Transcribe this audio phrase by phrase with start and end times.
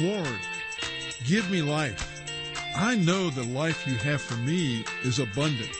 [0.00, 0.38] Lord,
[1.26, 2.22] give me life.
[2.76, 5.74] I know the life you have for me is abundant,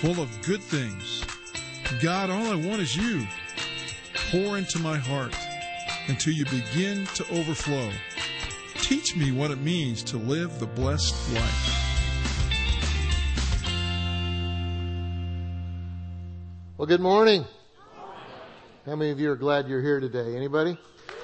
[0.00, 1.22] full of good things.
[2.00, 3.26] God, all I want is you.
[4.30, 5.36] Pour into my heart
[6.08, 7.90] until you begin to overflow.
[8.76, 11.82] Teach me what it means to live the blessed life.
[16.78, 17.44] Well, good morning.
[18.86, 20.34] How many of you are glad you're here today?
[20.34, 20.78] Anybody?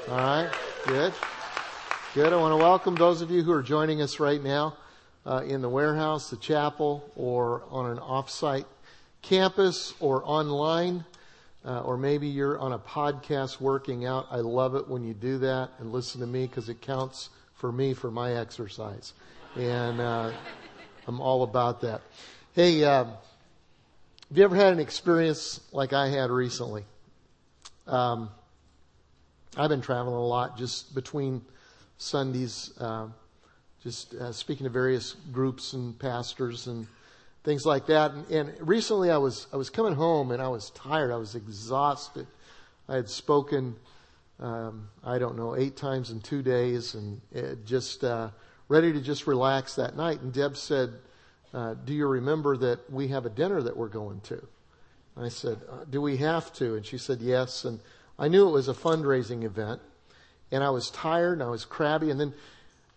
[0.08, 0.52] All right.
[0.86, 1.14] Good.
[2.14, 2.32] Good.
[2.32, 4.78] I want to welcome those of you who are joining us right now
[5.26, 8.64] uh, in the warehouse, the chapel, or on an off-site
[9.20, 11.04] campus or online.
[11.66, 14.26] Uh, or maybe you're on a podcast working out.
[14.30, 17.70] I love it when you do that and listen to me because it counts for
[17.70, 19.12] me for my exercise.
[19.54, 20.32] And uh,
[21.06, 22.00] I'm all about that.
[22.54, 23.18] Hey, uh, have
[24.32, 26.84] you ever had an experience like I had recently?
[27.86, 28.30] Um,
[29.58, 31.42] I've been traveling a lot just between
[31.98, 33.08] Sundays, uh,
[33.82, 36.86] just uh, speaking to various groups and pastors and
[37.42, 38.12] things like that.
[38.12, 41.10] And, and recently, I was I was coming home and I was tired.
[41.10, 42.26] I was exhausted.
[42.88, 43.76] I had spoken,
[44.40, 47.20] um, I don't know, eight times in two days, and
[47.66, 48.30] just uh,
[48.68, 50.20] ready to just relax that night.
[50.20, 50.92] And Deb said,
[51.52, 54.46] uh, "Do you remember that we have a dinner that we're going to?"
[55.16, 57.80] I said, uh, "Do we have to?" And she said, "Yes." And
[58.20, 59.80] I knew it was a fundraising event,
[60.50, 62.10] and I was tired and I was crabby.
[62.10, 62.34] And then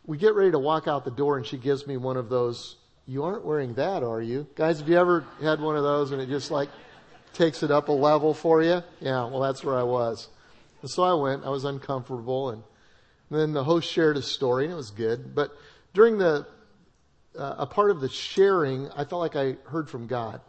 [0.05, 2.77] we get ready to walk out the door, and she gives me one of those.
[3.07, 4.47] You aren't wearing that, are you?
[4.55, 6.69] Guys, have you ever had one of those and it just like
[7.33, 8.81] takes it up a level for you?
[8.99, 10.27] Yeah, well, that's where I was.
[10.81, 11.45] And so I went.
[11.45, 12.63] I was uncomfortable, and,
[13.29, 15.33] then the host shared a story, and it was good.
[15.33, 15.55] But
[15.94, 16.45] during the
[17.38, 20.41] uh, a part of the sharing, I felt like I heard from God,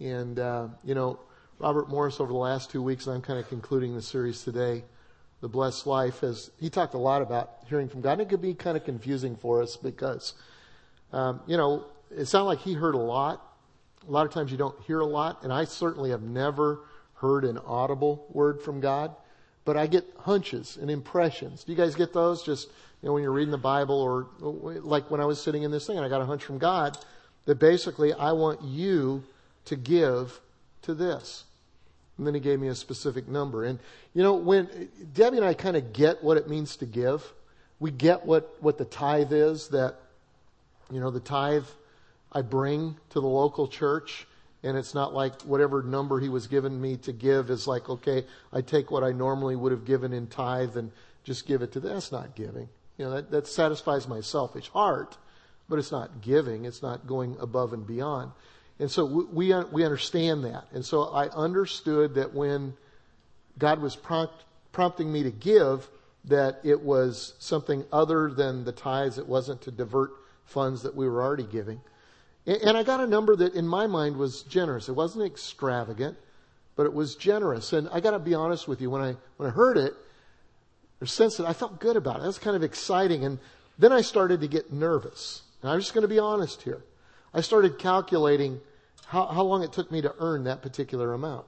[0.00, 1.18] and uh, you know
[1.58, 4.84] Robert Morris over the last two weeks, and I'm kind of concluding the series today,
[5.44, 8.12] The Blessed Life, as he talked a lot about hearing from God.
[8.12, 10.32] And it could be kind of confusing for us because,
[11.12, 13.42] um, you know, it sounded like he heard a lot.
[14.08, 16.80] A lot of times you don't hear a lot, and I certainly have never
[17.16, 19.14] heard an audible word from God,
[19.66, 21.62] but I get hunches and impressions.
[21.62, 22.42] Do you guys get those?
[22.42, 22.68] Just,
[23.02, 25.86] you know, when you're reading the Bible or like when I was sitting in this
[25.86, 26.96] thing and I got a hunch from God
[27.44, 29.24] that basically I want you
[29.66, 30.40] to give
[30.80, 31.44] to this.
[32.16, 33.64] And then he gave me a specific number.
[33.64, 33.78] And,
[34.14, 37.32] you know, when Debbie and I kind of get what it means to give,
[37.80, 39.96] we get what, what the tithe is that,
[40.92, 41.66] you know, the tithe
[42.30, 44.26] I bring to the local church.
[44.62, 48.24] And it's not like whatever number he was giving me to give is like, okay,
[48.52, 50.90] I take what I normally would have given in tithe and
[51.24, 51.92] just give it to them.
[51.92, 52.68] That's not giving.
[52.96, 55.18] You know, that, that satisfies my selfish heart,
[55.68, 56.64] but it's not giving.
[56.64, 58.30] It's not going above and beyond.
[58.78, 60.66] And so we, we understand that.
[60.72, 62.74] And so I understood that when
[63.58, 64.34] God was prompt,
[64.72, 65.88] prompting me to give,
[66.24, 69.18] that it was something other than the tithes.
[69.18, 70.10] It wasn't to divert
[70.44, 71.80] funds that we were already giving.
[72.46, 74.88] And, and I got a number that in my mind was generous.
[74.88, 76.16] It wasn't extravagant,
[76.76, 77.72] but it was generous.
[77.72, 79.94] And I got to be honest with you, when I, when I heard it,
[81.00, 82.20] or sensed it, I felt good about it.
[82.22, 83.24] That was kind of exciting.
[83.24, 83.38] And
[83.78, 85.42] then I started to get nervous.
[85.62, 86.82] And I'm just going to be honest here.
[87.34, 88.60] I started calculating
[89.06, 91.46] how, how long it took me to earn that particular amount.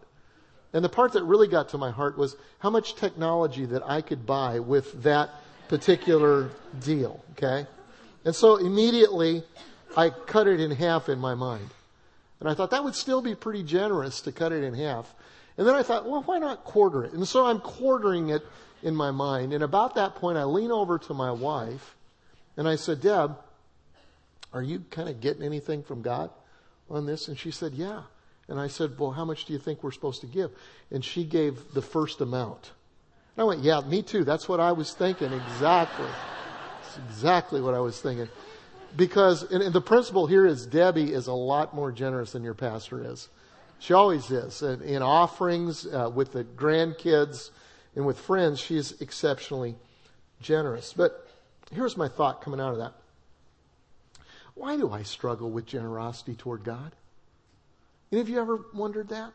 [0.72, 4.02] And the part that really got to my heart was how much technology that I
[4.02, 5.30] could buy with that
[5.68, 7.66] particular deal, okay?
[8.24, 9.42] And so immediately
[9.96, 11.70] I cut it in half in my mind.
[12.40, 15.14] And I thought that would still be pretty generous to cut it in half.
[15.56, 17.12] And then I thought, well, why not quarter it?
[17.12, 18.42] And so I'm quartering it
[18.82, 19.54] in my mind.
[19.54, 21.96] And about that point, I lean over to my wife
[22.56, 23.36] and I said, Deb,
[24.52, 26.30] are you kind of getting anything from God
[26.88, 27.28] on this?
[27.28, 28.02] And she said, Yeah.
[28.48, 30.50] And I said, Well, how much do you think we're supposed to give?
[30.90, 32.70] And she gave the first amount.
[33.36, 34.24] And I went, Yeah, me too.
[34.24, 35.32] That's what I was thinking.
[35.32, 36.06] Exactly.
[36.06, 38.28] That's exactly what I was thinking.
[38.96, 42.54] Because, and, and the principle here is Debbie is a lot more generous than your
[42.54, 43.28] pastor is.
[43.78, 44.62] She always is.
[44.62, 47.50] And in offerings, uh, with the grandkids,
[47.94, 49.74] and with friends, she is exceptionally
[50.40, 50.92] generous.
[50.92, 51.26] But
[51.72, 52.94] here's my thought coming out of that.
[54.56, 56.92] Why do I struggle with generosity toward God?
[58.10, 59.32] Any of you ever wondered that?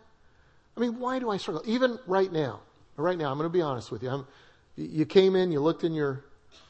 [0.75, 1.61] I mean, why do I struggle?
[1.65, 2.61] Even right now,
[2.97, 4.09] right now, I'm going to be honest with you.
[4.09, 4.27] I'm,
[4.75, 6.23] you came in, you looked in your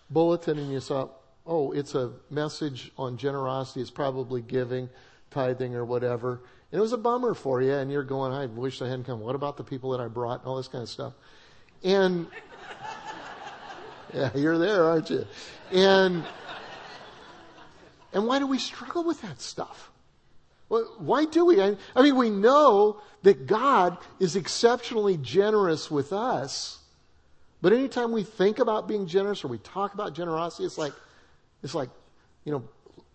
[0.09, 1.07] bulletin, and you saw,
[1.47, 3.79] oh, it's a message on generosity.
[3.79, 4.89] It's probably giving,
[5.29, 6.41] tithing, or whatever.
[6.73, 9.21] And it was a bummer for you, and you're going, I wish I hadn't come.
[9.21, 11.13] What about the people that I brought, and all this kind of stuff?
[11.85, 12.27] And,
[14.13, 15.25] yeah, you're there, aren't you?
[15.71, 16.25] And,
[18.13, 19.89] and why do we struggle with that stuff?
[20.69, 21.61] Well, why do we?
[21.61, 26.79] I, I mean, we know that God is exceptionally generous with us,
[27.61, 30.93] But anytime we think about being generous or we talk about generosity, it's like,
[31.61, 31.89] it's like,
[32.43, 32.63] you know,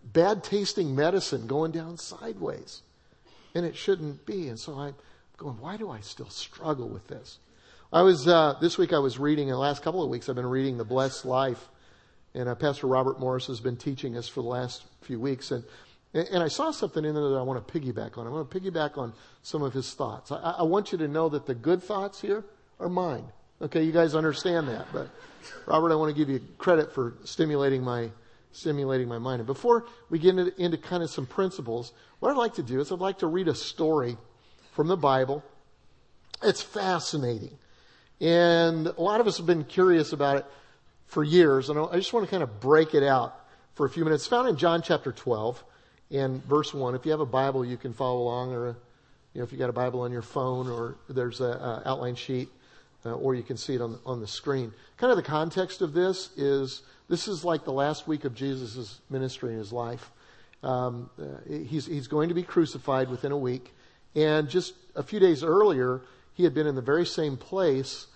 [0.03, 2.81] bad tasting medicine going down sideways.
[3.53, 4.47] And it shouldn't be.
[4.47, 4.95] And so I'm
[5.35, 7.39] going, why do I still struggle with this?
[7.91, 10.35] I was, uh, this week I was reading, in the last couple of weeks I've
[10.35, 11.69] been reading The Blessed Life.
[12.37, 15.49] And uh, Pastor Robert Morris has been teaching us for the last few weeks.
[15.49, 15.63] And,
[16.13, 18.27] and I saw something in there that I want to piggyback on.
[18.27, 19.11] I want to piggyback on
[19.41, 20.31] some of his thoughts.
[20.31, 22.45] I, I want you to know that the good thoughts here
[22.79, 23.25] are mine.
[23.59, 24.85] Okay, you guys understand that.
[24.93, 25.09] But
[25.65, 28.11] Robert, I want to give you credit for stimulating my
[28.51, 29.39] stimulating my mind.
[29.39, 32.79] And before we get into, into kind of some principles, what I'd like to do
[32.79, 34.15] is I'd like to read a story
[34.73, 35.43] from the Bible.
[36.43, 37.57] It's fascinating.
[38.21, 40.45] And a lot of us have been curious about it
[41.07, 41.69] for years.
[41.69, 43.39] And I just want to kind of break it out
[43.73, 44.23] for a few minutes.
[44.23, 45.63] It's found in John chapter 12
[46.11, 46.95] and verse 1.
[46.95, 48.77] If you have a Bible, you can follow along or,
[49.33, 52.49] you know, if you got a Bible on your phone or there's a, outline sheet,
[53.05, 54.73] uh, or you can see it on, on the screen.
[54.97, 58.99] Kind of the context of this is this is like the last week of Jesus'
[59.09, 60.11] ministry in his life.
[60.63, 63.73] Um, uh, he's, he's going to be crucified within a week.
[64.15, 66.01] And just a few days earlier,
[66.33, 68.07] he had been in the very same place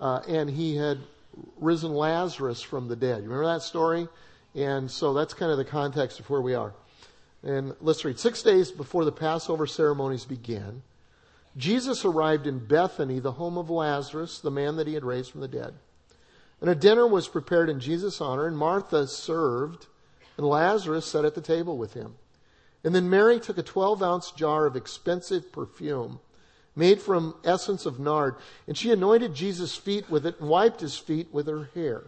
[0.00, 0.98] uh, and he had
[1.56, 3.22] risen Lazarus from the dead.
[3.22, 4.08] You remember that story?
[4.54, 6.74] And so that's kind of the context of where we are.
[7.42, 8.18] And let's read.
[8.18, 10.82] Six days before the Passover ceremonies began,
[11.56, 15.40] Jesus arrived in Bethany, the home of Lazarus, the man that he had raised from
[15.40, 15.74] the dead.
[16.60, 19.86] And a dinner was prepared in Jesus' honor, and Martha served,
[20.36, 22.16] and Lazarus sat at the table with him.
[22.84, 26.20] And then Mary took a 12 ounce jar of expensive perfume
[26.78, 28.36] made from essence of nard,
[28.68, 32.04] and she anointed Jesus' feet with it and wiped his feet with her hair.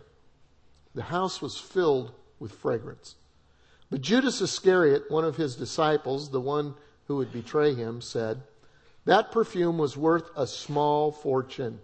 [0.95, 3.17] The house was filled with fragrance.
[3.91, 6.75] But Judas Iscariot, one of his disciples, the one
[7.07, 8.43] who would betray him, said,
[9.05, 11.81] That perfume was worth a small fortune.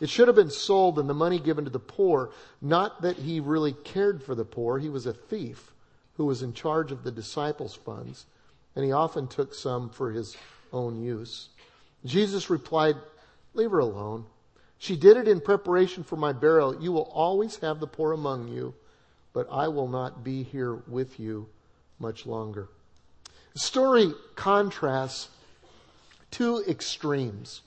[0.00, 2.30] It should have been sold and the money given to the poor.
[2.62, 4.78] Not that he really cared for the poor.
[4.78, 5.72] He was a thief
[6.16, 8.24] who was in charge of the disciples' funds,
[8.74, 10.36] and he often took some for his
[10.72, 11.48] own use.
[12.04, 12.96] Jesus replied,
[13.54, 14.26] Leave her alone.
[14.78, 16.82] She did it in preparation for my burial.
[16.82, 18.74] You will always have the poor among you,
[19.32, 21.48] but I will not be here with you
[21.98, 22.68] much longer.
[23.54, 25.28] The story contrasts
[26.30, 27.62] two extremes.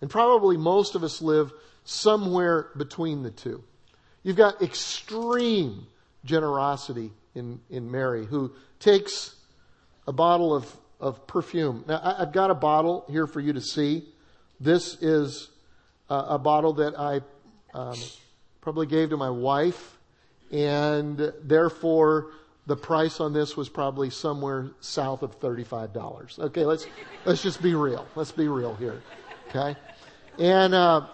[0.00, 1.52] And probably most of us live
[1.84, 3.62] somewhere between the two.
[4.22, 5.86] You've got extreme
[6.24, 9.34] generosity in, in Mary, who takes
[10.06, 11.84] a bottle of, of perfume.
[11.88, 14.04] Now, I, have got a bottle here for you to see.
[14.60, 15.48] This is
[16.08, 17.20] a, a bottle that I
[17.72, 17.96] um,
[18.60, 19.98] probably gave to my wife,
[20.52, 22.32] and therefore
[22.66, 26.38] the price on this was probably somewhere south of $35.
[26.38, 26.86] Okay, let's,
[27.24, 28.06] let's just be real.
[28.14, 29.02] Let's be real here.
[29.48, 29.76] Okay?
[30.38, 31.06] And, uh,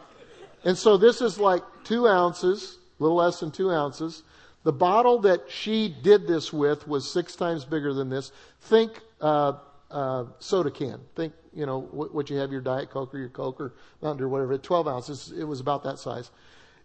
[0.65, 4.23] and so this is like two ounces, a little less than two ounces.
[4.65, 8.33] The bottle that she did this with was six times bigger than this.
[8.63, 9.55] Think uh,
[9.91, 11.01] uh, soda can.
[11.15, 14.25] Think, you know, what, what, you have your Diet Coke or your Coke or Mountain
[14.25, 14.57] Dew whatever.
[14.59, 15.33] 12 ounces.
[15.37, 16.31] It was about that size.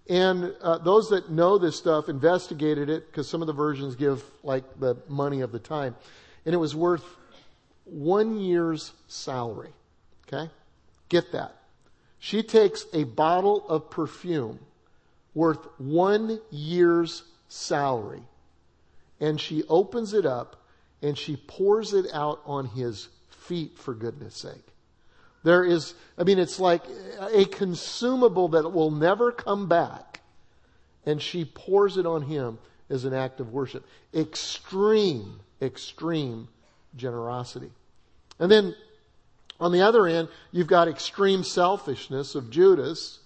[0.09, 4.23] And uh, those that know this stuff investigated it because some of the versions give
[4.43, 5.95] like the money of the time.
[6.45, 7.05] And it was worth
[7.85, 9.71] one year's salary.
[10.27, 10.49] Okay?
[11.09, 11.55] Get that.
[12.19, 14.59] She takes a bottle of perfume
[15.33, 18.21] worth one year's salary
[19.21, 20.57] and she opens it up
[21.01, 24.65] and she pours it out on his feet for goodness sake.
[25.43, 26.83] There is, I mean, it's like
[27.33, 30.21] a consumable that will never come back.
[31.05, 33.83] And she pours it on him as an act of worship.
[34.13, 36.47] Extreme, extreme
[36.95, 37.71] generosity.
[38.37, 38.75] And then
[39.59, 43.19] on the other end, you've got extreme selfishness of Judas,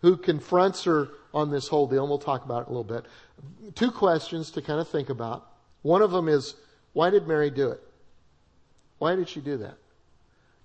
[0.00, 3.04] who confronts her on this whole deal, and we'll talk about it a little bit.
[3.74, 5.46] Two questions to kind of think about.
[5.82, 6.54] One of them is,
[6.98, 7.80] why did Mary do it?
[8.98, 9.76] Why did she do that?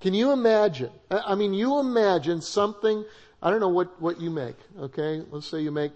[0.01, 0.89] Can you imagine?
[1.11, 3.05] I mean, you imagine something,
[3.39, 5.21] I don't know what, what you make, okay?
[5.29, 5.91] Let's say you make,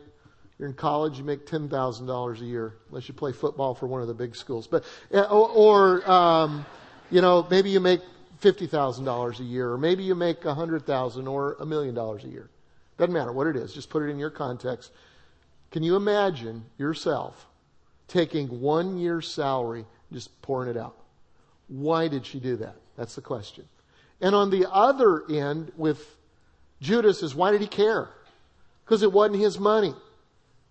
[0.60, 4.08] you're in college, you make $10,000 a year, unless you play football for one of
[4.08, 4.68] the big schools.
[4.68, 6.68] But, or, or um,
[7.10, 8.02] you know, maybe you make
[8.44, 12.52] $50,000 a year, or maybe you make 100000 or a million dollars a year.
[13.00, 14.92] Doesn't matter what it is, just put it in your context.
[15.72, 17.48] Can you imagine yourself
[18.08, 20.96] taking one year's salary just pouring it out?
[21.68, 22.76] Why did she do that?
[22.98, 23.66] That's the question.
[24.22, 26.16] And on the other end with
[26.82, 28.10] Judas is why did he care?
[28.86, 29.94] Because it wasn't his money.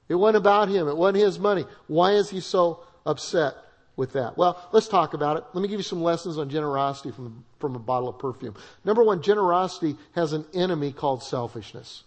[0.09, 0.89] It wasn't about him.
[0.89, 1.65] It wasn't his money.
[1.87, 3.57] Why is he so upset?
[3.97, 4.37] with that?
[4.37, 5.45] Well, let's talk about it.
[5.53, 8.55] Let me give you some lessons on generosity from, from a bottle of perfume.
[8.85, 12.05] Number one, generosity has an enemy called selfishness.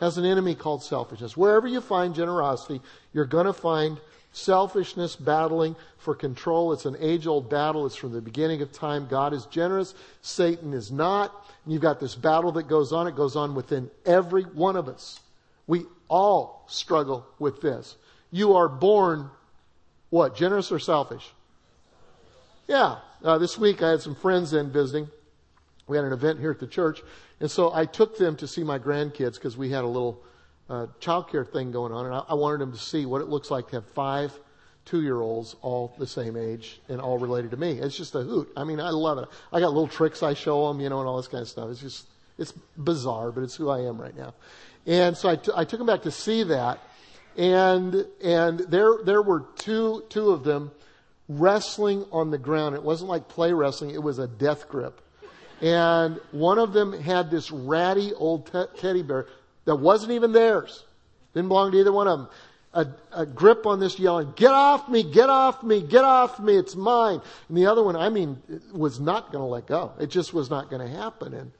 [0.00, 1.36] has an enemy called selfishness.
[1.36, 2.80] Wherever you find generosity,
[3.12, 4.00] you're going to find
[4.32, 6.72] selfishness battling for control.
[6.72, 7.86] It's an age old battle.
[7.86, 9.06] It's from the beginning of time.
[9.08, 9.94] God is generous.
[10.22, 11.32] Satan is not.
[11.64, 13.06] And you've got this battle that goes on.
[13.06, 15.20] It goes on within every one of us.
[15.66, 17.96] We all struggle with this.
[18.30, 19.30] You are born,
[20.10, 21.28] what, generous or selfish?
[22.66, 22.98] Yeah.
[23.22, 25.08] Uh, this week I had some friends in visiting.
[25.86, 27.02] We had an event here at the church.
[27.40, 30.22] And so I took them to see my grandkids because we had a little
[30.70, 32.06] uh, childcare thing going on.
[32.06, 34.32] And I, I wanted them to see what it looks like to have five
[34.86, 37.72] two year olds all the same age and all related to me.
[37.72, 38.50] It's just a hoot.
[38.56, 39.28] I mean, I love it.
[39.52, 41.70] I got little tricks I show them, you know, and all this kind of stuff.
[41.70, 42.06] It's just,
[42.38, 44.34] it's bizarre, but it's who I am right now.
[44.86, 46.80] And so I, t- I took them back to see that.
[47.36, 50.72] And, and there, there were two, two of them
[51.28, 52.74] wrestling on the ground.
[52.74, 53.90] It wasn't like play wrestling.
[53.90, 55.00] It was a death grip.
[55.60, 59.26] And one of them had this ratty old te- teddy bear
[59.64, 60.84] that wasn't even theirs.
[61.34, 62.28] Didn't belong to either one of them.
[62.72, 66.54] A, a, grip on this yelling, get off me, get off me, get off me,
[66.54, 67.20] it's mine.
[67.48, 68.40] And the other one, I mean,
[68.72, 69.92] was not going to let go.
[69.98, 71.34] It just was not going to happen.
[71.34, 71.50] And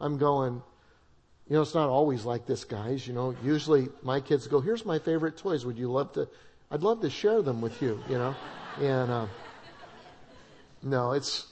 [0.00, 0.62] I'm going,
[1.48, 3.08] you know, it's not always like this, guys.
[3.08, 5.66] You know, usually my kids go, here's my favorite toys.
[5.66, 6.28] Would you love to?
[6.70, 8.34] I'd love to share them with you, you know.
[8.80, 9.26] And, uh,
[10.82, 11.51] no, it's,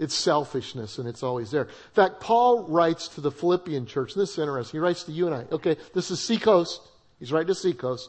[0.00, 1.64] it's selfishness and it's always there.
[1.64, 4.80] In fact, Paul writes to the Philippian church, and this is interesting.
[4.80, 5.44] He writes to you and I.
[5.52, 6.80] Okay, this is Seacoast.
[7.18, 8.08] He's writing to Seacoast.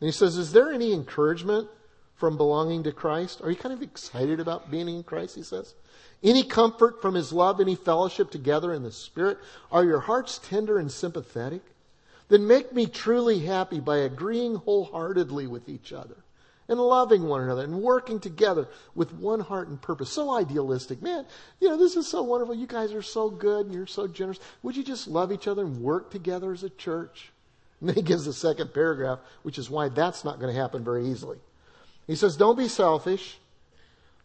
[0.00, 1.68] And he says, Is there any encouragement
[2.14, 3.40] from belonging to Christ?
[3.42, 5.34] Are you kind of excited about being in Christ?
[5.34, 5.74] He says.
[6.22, 9.38] Any comfort from his love, any fellowship together in the Spirit?
[9.72, 11.62] Are your hearts tender and sympathetic?
[12.28, 16.16] Then make me truly happy by agreeing wholeheartedly with each other
[16.68, 20.10] and loving one another and working together with one heart and purpose.
[20.10, 21.02] So idealistic.
[21.02, 21.26] Man,
[21.60, 22.54] you know, this is so wonderful.
[22.54, 24.40] You guys are so good and you're so generous.
[24.62, 27.32] Would you just love each other and work together as a church?
[27.78, 30.82] And then he gives the second paragraph, which is why that's not going to happen
[30.82, 31.36] very easily.
[32.06, 33.38] He says, Don't be selfish.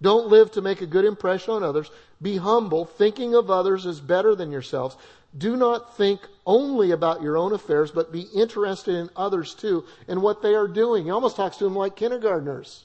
[0.01, 1.91] Don't live to make a good impression on others.
[2.21, 4.95] Be humble, thinking of others as better than yourselves.
[5.37, 10.21] Do not think only about your own affairs, but be interested in others too and
[10.21, 11.05] what they are doing.
[11.05, 12.83] He almost talks to them like kindergartners.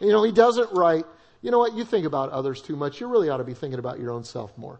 [0.00, 1.06] You know, he doesn't write,
[1.40, 3.00] you know what, you think about others too much.
[3.00, 4.78] You really ought to be thinking about your own self more.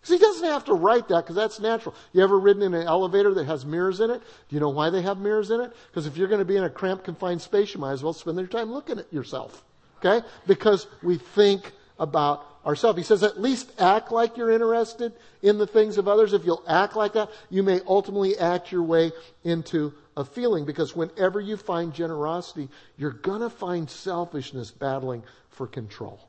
[0.00, 1.94] Because he doesn't have to write that because that's natural.
[2.12, 4.20] You ever ridden in an elevator that has mirrors in it?
[4.20, 5.72] Do you know why they have mirrors in it?
[5.90, 8.12] Because if you're going to be in a cramped, confined space, you might as well
[8.12, 9.64] spend your time looking at yourself.
[10.04, 10.24] Okay?
[10.46, 12.98] Because we think about ourselves.
[12.98, 16.32] He says, at least act like you're interested in the things of others.
[16.32, 20.94] If you'll act like that, you may ultimately act your way into a feeling because
[20.94, 26.20] whenever you find generosity, you're gonna find selfishness battling for control.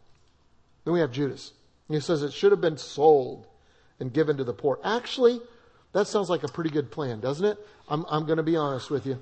[0.84, 1.54] Then we have Judas.
[1.88, 3.46] He says it should have been sold
[4.00, 4.80] and given to the poor.
[4.84, 5.39] Actually,
[5.94, 7.58] that sounds like a pretty good plan, doesn't it?
[7.88, 9.22] I'm, I'm going to be honest with you.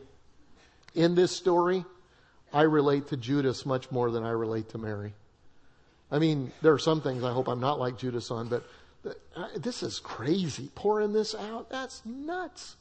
[0.96, 1.86] In this story,
[2.54, 5.14] I relate to Judas much more than I relate to Mary.
[6.14, 8.64] I mean, there are some things I hope I'm not like Judas on, but
[9.58, 10.70] this is crazy.
[10.76, 12.76] Pouring this out, that's nuts.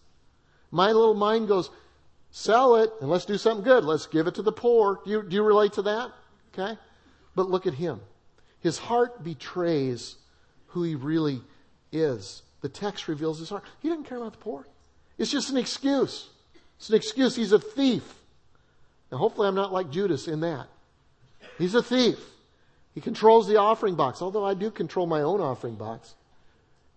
[0.70, 1.70] My little mind goes,
[2.30, 3.84] sell it and let's do something good.
[3.84, 5.00] Let's give it to the poor.
[5.06, 6.10] Do you, do you relate to that?
[6.52, 6.78] Okay?
[7.34, 8.02] But look at him.
[8.60, 10.16] His heart betrays
[10.66, 11.40] who he really
[11.90, 12.42] is.
[12.60, 13.64] The text reveals his heart.
[13.80, 14.66] He doesn't care about the poor.
[15.16, 16.28] It's just an excuse.
[16.76, 17.34] It's an excuse.
[17.34, 18.14] He's a thief.
[19.10, 20.66] Now, hopefully, I'm not like Judas in that.
[21.56, 22.18] He's a thief.
[22.94, 26.14] He controls the offering box, although I do control my own offering box.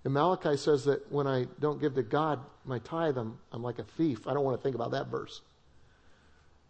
[0.04, 3.80] And Malachi says that when I don't give to God my tithe, I'm, I'm like
[3.80, 4.28] a thief.
[4.28, 5.42] I don't want to think about that verse.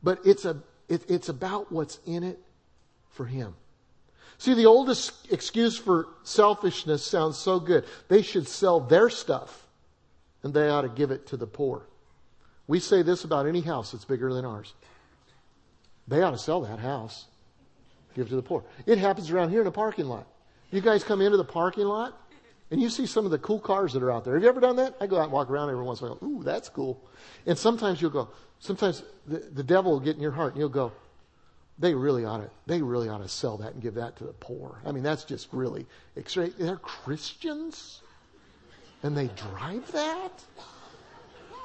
[0.03, 2.39] But it's, a, it, it's about what's in it
[3.09, 3.55] for him.
[4.37, 7.85] See, the oldest excuse for selfishness sounds so good.
[8.09, 9.65] They should sell their stuff
[10.43, 11.83] and they ought to give it to the poor.
[12.67, 14.73] We say this about any house that's bigger than ours.
[16.07, 17.25] They ought to sell that house
[18.15, 18.63] give to the poor.
[18.85, 20.27] It happens around here in a parking lot.
[20.71, 22.17] You guys come into the parking lot
[22.71, 24.33] and you see some of the cool cars that are out there.
[24.33, 24.95] Have you ever done that?
[24.99, 26.29] I go out and walk around every once in a while.
[26.29, 26.99] Ooh, that's cool.
[27.45, 28.29] And sometimes you'll go,
[28.59, 30.91] sometimes the, the devil will get in your heart and you'll go,
[31.77, 34.33] they really ought to, they really ought to sell that and give that to the
[34.33, 34.79] poor.
[34.85, 35.85] I mean, that's just really.
[36.15, 38.01] They're Christians
[39.03, 40.43] and they drive that.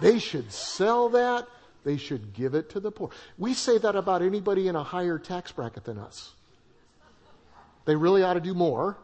[0.00, 1.46] They should sell that.
[1.84, 3.10] They should give it to the poor.
[3.38, 6.34] We say that about anybody in a higher tax bracket than us.
[7.84, 8.98] They really ought to do more.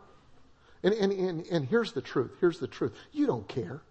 [0.82, 2.32] And, and, and, and here's the truth.
[2.40, 2.92] Here's the truth.
[3.12, 3.82] You don't care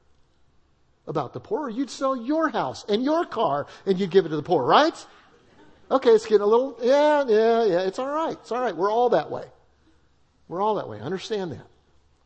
[1.08, 1.70] about the poor.
[1.70, 5.06] You'd sell your house and your car and you'd give it to the poor, right?
[5.92, 7.80] Okay, it's getting a little, yeah, yeah, yeah.
[7.82, 8.34] It's all right.
[8.34, 8.76] It's all right.
[8.76, 9.46] We're all that way.
[10.48, 11.00] We're all that way.
[11.00, 11.68] Understand that.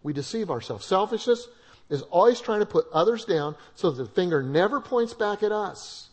[0.03, 0.85] We deceive ourselves.
[0.85, 1.47] Selfishness
[1.89, 5.51] is always trying to put others down so that the finger never points back at
[5.51, 6.09] us.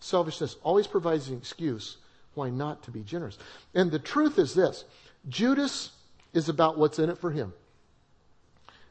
[0.00, 1.96] Selfishness always provides an excuse
[2.34, 3.36] why not to be generous.
[3.74, 4.84] And the truth is this
[5.28, 5.90] Judas
[6.32, 7.52] is about what's in it for him.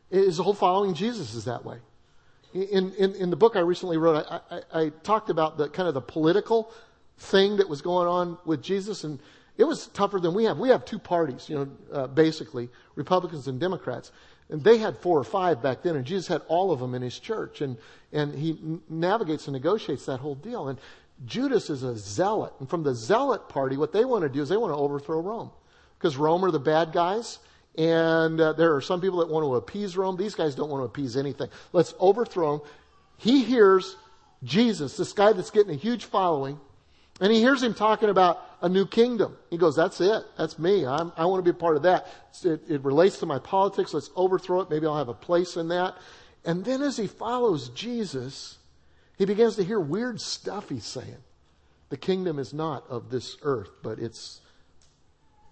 [0.10, 1.78] His whole following Jesus is that way.
[2.54, 5.88] In, in, in the book I recently wrote, I, I, I talked about the kind
[5.88, 6.72] of the political
[7.18, 9.20] thing that was going on with Jesus, and
[9.58, 10.58] it was tougher than we have.
[10.58, 14.12] We have two parties, you know, uh, basically Republicans and Democrats,
[14.50, 17.02] and they had four or five back then, and Jesus had all of them in
[17.02, 17.78] his church, and
[18.14, 18.58] and he
[18.90, 20.70] navigates and negotiates that whole deal.
[20.70, 20.80] And
[21.26, 24.50] Judas is a zealot, and from the zealot party, what they want to do is
[24.50, 25.52] they want to overthrow Rome,
[25.98, 27.40] because Rome are the bad guys,
[27.78, 30.18] and uh, there are some people that want to appease Rome.
[30.18, 31.50] These guys don't want to appease anything.
[31.74, 32.62] Let's overthrow him.
[33.18, 33.96] He hears
[34.44, 36.60] Jesus, this guy that's getting a huge following,
[37.20, 39.36] and he hears him talking about a new kingdom.
[39.50, 40.24] He goes, That's it.
[40.38, 40.86] That's me.
[40.86, 42.08] I'm, i want to be a part of that.
[42.44, 43.94] It, it relates to my politics.
[43.94, 44.70] Let's overthrow it.
[44.70, 45.96] Maybe I'll have a place in that.
[46.46, 48.58] And then as he follows Jesus,
[49.18, 51.18] he begins to hear weird stuff he's saying.
[51.90, 54.42] The kingdom is not of this earth, but it's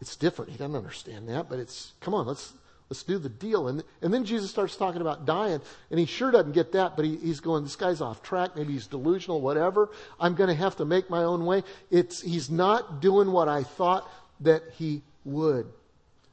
[0.05, 0.51] it's different.
[0.51, 2.53] He doesn't understand that, but it's, come on, let's,
[2.91, 3.69] let's do the deal.
[3.69, 5.59] And, and then Jesus starts talking about dying,
[5.89, 8.55] and he sure doesn't get that, but he, he's going, this guy's off track.
[8.55, 9.89] Maybe he's delusional, whatever.
[10.19, 11.63] I'm going to have to make my own way.
[11.89, 14.07] It's, he's not doing what I thought
[14.41, 15.65] that he would.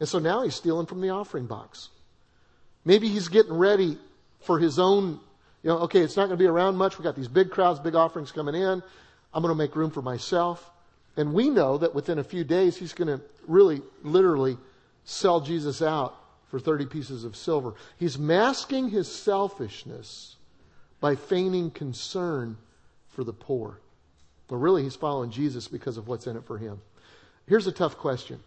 [0.00, 1.88] And so now he's stealing from the offering box.
[2.84, 3.96] Maybe he's getting ready
[4.40, 5.18] for his own,
[5.62, 6.98] you know, okay, it's not going to be around much.
[6.98, 8.82] We've got these big crowds, big offerings coming in.
[9.32, 10.68] I'm going to make room for myself.
[11.16, 14.56] And we know that within a few days, he's going to really, literally
[15.04, 16.16] sell Jesus out
[16.48, 17.74] for 30 pieces of silver.
[17.98, 20.36] He's masking his selfishness
[21.00, 22.56] by feigning concern
[23.08, 23.78] for the poor.
[24.48, 26.80] But really, he's following Jesus because of what's in it for him.
[27.46, 28.40] Here's a tough question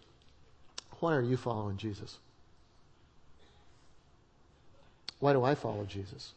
[0.99, 2.17] Why are you following Jesus?
[5.19, 6.33] Why do I follow Jesus?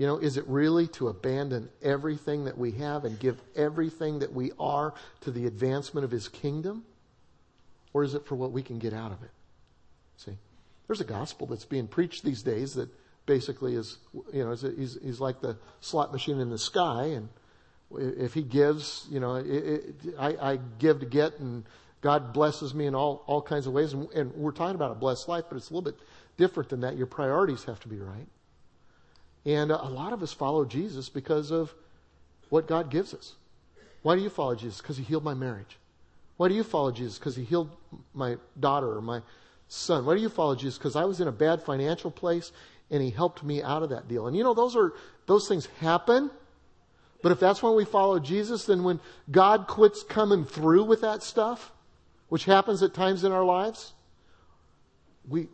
[0.00, 4.32] You know, is it really to abandon everything that we have and give everything that
[4.32, 6.86] we are to the advancement of His kingdom?
[7.92, 9.30] Or is it for what we can get out of it?
[10.16, 10.38] See,
[10.86, 12.88] there's a gospel that's being preached these days that
[13.26, 13.98] basically is,
[14.32, 17.04] you know, he's, he's like the slot machine in the sky.
[17.08, 17.28] And
[17.94, 21.64] if he gives, you know, it, it, I, I give to get and
[22.00, 23.92] God blesses me in all, all kinds of ways.
[23.92, 26.00] And, and we're talking about a blessed life, but it's a little bit
[26.38, 26.96] different than that.
[26.96, 28.26] Your priorities have to be right.
[29.44, 31.74] And a lot of us follow Jesus because of
[32.50, 33.34] what God gives us.
[34.02, 34.80] Why do you follow Jesus?
[34.80, 35.78] Because he healed my marriage.
[36.36, 37.18] Why do you follow Jesus?
[37.18, 37.70] Because he healed
[38.14, 39.22] my daughter or my
[39.68, 40.04] son.
[40.04, 40.78] Why do you follow Jesus?
[40.78, 42.52] Because I was in a bad financial place
[42.90, 44.26] and he helped me out of that deal.
[44.26, 44.92] And you know, those are,
[45.26, 46.30] those things happen.
[47.22, 49.00] But if that's when we follow Jesus, then when
[49.30, 51.72] God quits coming through with that stuff,
[52.28, 53.92] which happens at times in our lives,
[55.28, 55.48] we,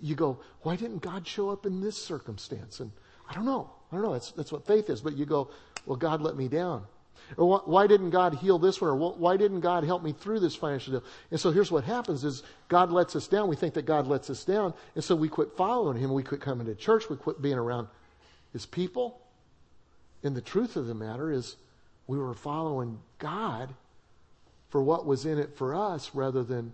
[0.00, 2.80] you go, why didn't God show up in this circumstance?
[2.80, 2.90] And
[3.28, 3.70] I don't know.
[3.90, 4.12] I don't know.
[4.12, 5.00] That's, that's what faith is.
[5.00, 5.50] But you go,
[5.86, 6.84] well, God let me down.
[7.36, 8.90] Or why didn't God heal this one?
[8.90, 11.04] Or why didn't God help me through this financial deal?
[11.30, 13.48] And so here's what happens is God lets us down.
[13.48, 14.74] We think that God lets us down.
[14.94, 16.12] And so we quit following him.
[16.12, 17.08] We quit coming to church.
[17.08, 17.88] We quit being around
[18.52, 19.20] his people.
[20.22, 21.56] And the truth of the matter is
[22.06, 23.74] we were following God
[24.68, 26.72] for what was in it for us rather than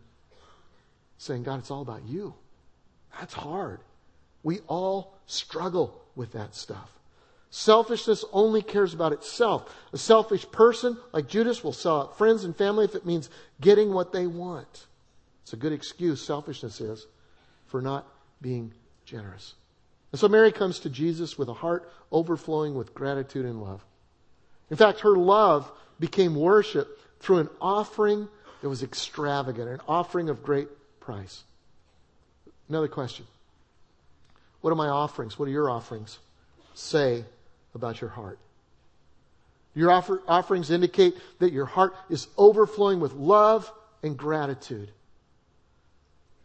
[1.19, 2.35] saying, God, it's all about you.
[3.19, 3.81] That's hard.
[4.43, 6.91] We all struggle with that stuff.
[7.51, 9.75] Selfishness only cares about itself.
[9.93, 13.29] A selfish person, like Judas, will sell out friends and family if it means
[13.61, 14.87] getting what they want.
[15.43, 17.07] It's a good excuse, selfishness is,
[17.67, 18.07] for not
[18.41, 18.73] being
[19.05, 19.55] generous.
[20.13, 23.85] And so Mary comes to Jesus with a heart overflowing with gratitude and love.
[24.71, 28.29] In fact, her love became worship through an offering
[28.63, 30.69] that was extravagant, an offering of great
[31.01, 31.45] price.
[32.71, 33.27] Another question.
[34.61, 36.19] What are my offerings, what are your offerings
[36.73, 37.25] say
[37.75, 38.39] about your heart?
[39.75, 43.71] Your offer, offerings indicate that your heart is overflowing with love
[44.03, 44.91] and gratitude.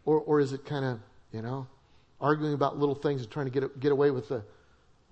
[0.04, 1.00] Or, or is it kind of,
[1.32, 1.68] you know,
[2.20, 4.42] arguing about little things and trying to get, get away with the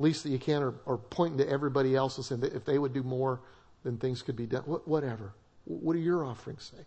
[0.01, 2.79] least that you can or, or pointing to everybody else and saying that if they
[2.79, 3.41] would do more,
[3.85, 4.63] then things could be done?
[4.67, 5.33] What, whatever.
[5.65, 6.83] What do your offerings say?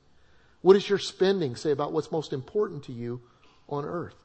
[0.61, 3.21] What does your spending say about what's most important to you
[3.69, 4.15] on earth.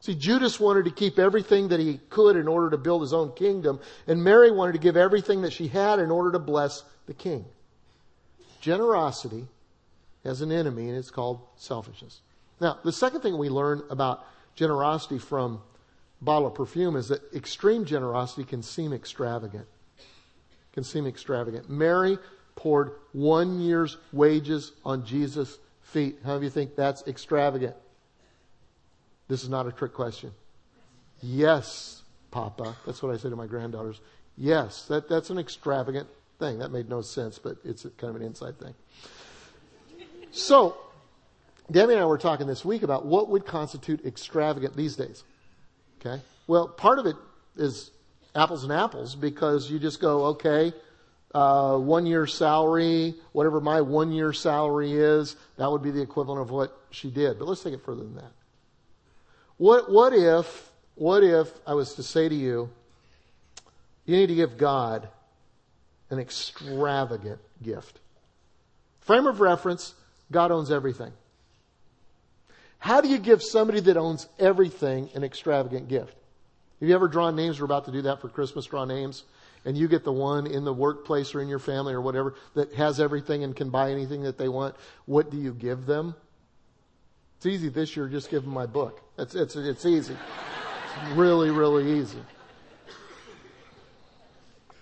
[0.00, 3.32] See, Judas wanted to keep everything that he could in order to build his own
[3.32, 7.14] kingdom, and Mary wanted to give everything that she had in order to bless the
[7.14, 7.46] king.
[8.60, 9.46] Generosity
[10.24, 12.20] has an enemy, and it's called selfishness.
[12.60, 15.62] Now, the second thing we learn about generosity from
[16.20, 19.66] bottle of perfume is that extreme generosity can seem extravagant.
[20.72, 21.70] Can seem extravagant.
[21.70, 22.18] Mary
[22.56, 26.18] poured one year's wages on Jesus' feet.
[26.24, 27.76] How do you think that's extravagant?
[29.28, 30.32] This is not a trick question.
[31.22, 32.76] Yes, Papa.
[32.84, 34.00] That's what I say to my granddaughters.
[34.36, 36.08] Yes, that, that's an extravagant
[36.38, 36.58] thing.
[36.58, 38.74] That made no sense, but it's kind of an inside thing.
[40.32, 40.76] So,
[41.70, 45.22] Debbie and I were talking this week about what would constitute extravagant these days.
[46.00, 46.20] Okay?
[46.46, 47.16] Well, part of it
[47.56, 47.90] is
[48.34, 50.72] apples and apples because you just go, okay,
[51.34, 56.40] uh, one year salary, whatever my one year salary is, that would be the equivalent
[56.42, 57.38] of what she did.
[57.38, 58.32] But let's take it further than that.
[59.56, 62.70] What, what if, what if I was to say to you,
[64.04, 65.08] you need to give God
[66.10, 67.98] an extravagant gift?
[69.00, 69.94] Frame of reference,
[70.30, 71.12] God owns everything.
[72.78, 76.14] How do you give somebody that owns everything an extravagant gift?
[76.80, 77.58] Have you ever drawn names?
[77.58, 79.24] We're about to do that for Christmas, draw names.
[79.64, 82.74] And you get the one in the workplace or in your family or whatever that
[82.74, 84.74] has everything and can buy anything that they want.
[85.06, 86.14] What do you give them?
[87.36, 89.00] It's easy this year, just give them my book.
[89.18, 90.14] It's, it's, it's easy.
[90.14, 92.18] It's really, really easy.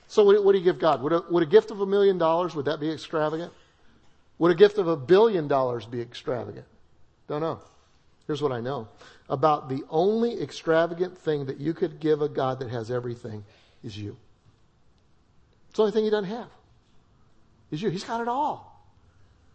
[0.09, 1.03] So what, what do you give God?
[1.03, 3.53] Would a, would a gift of a million dollars, would that be extravagant?
[4.39, 6.67] Would a gift of a billion dollars be extravagant?
[7.29, 7.61] Don't know.
[8.27, 8.89] Here's what I know
[9.29, 13.45] about the only extravagant thing that you could give a God that has everything
[13.83, 14.17] is you.
[15.69, 16.49] It's the only thing he doesn't have.
[17.71, 17.91] Is you.
[17.91, 18.72] He's got it all.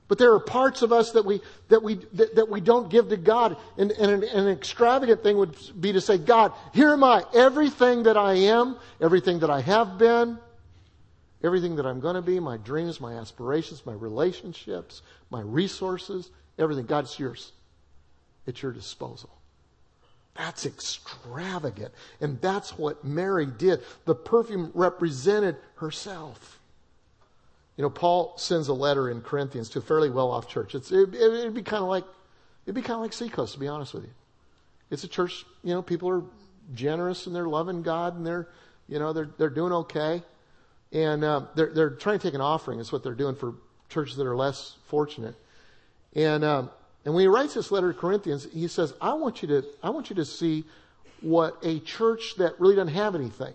[0.08, 3.10] But there are parts of us that we that we that, that we don't give
[3.10, 3.58] to God.
[3.78, 8.04] And, and an, an, extravagant thing would be to say, God, here am I, everything
[8.04, 10.40] that I am, everything that I have been,
[11.44, 16.86] everything that I'm going to be, my dreams, my aspirations, my relationships, my resources, everything.
[16.86, 17.52] God, it's yours
[18.48, 19.30] at your disposal.
[20.36, 21.94] That's extravagant.
[22.22, 23.82] And that's what Mary did.
[24.06, 26.57] The perfume represented herself.
[27.78, 30.76] You know, Paul sends a letter in Corinthians to a fairly well off church.
[30.76, 32.04] It's, it, would be kind of like,
[32.66, 34.10] it'd be kind of like Seacoast, to be honest with you.
[34.90, 36.24] It's a church, you know, people are
[36.74, 38.48] generous and they're loving God and they're,
[38.88, 40.24] you know, they're, they're doing okay.
[40.92, 43.54] And uh, they're, they're trying to take an offering, is what they're doing for
[43.90, 45.36] churches that are less fortunate.
[46.16, 46.72] And um,
[47.08, 49.92] and when he writes this letter to Corinthians, he says, I want you to, I
[49.92, 50.66] want you to see
[51.22, 53.54] what a church that really doesn't have anything,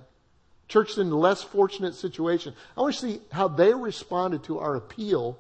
[0.73, 5.39] church in less fortunate situation, I want to see how they responded to our appeal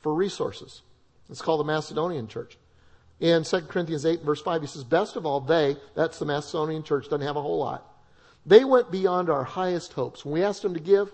[0.00, 0.82] for resources.
[1.28, 2.56] It's called the Macedonian church.
[3.18, 6.84] In 2 Corinthians 8 verse 5, he says, best of all, they, that's the Macedonian
[6.84, 7.84] church, doesn't have a whole lot.
[8.46, 10.24] They went beyond our highest hopes.
[10.24, 11.12] When we asked them to give,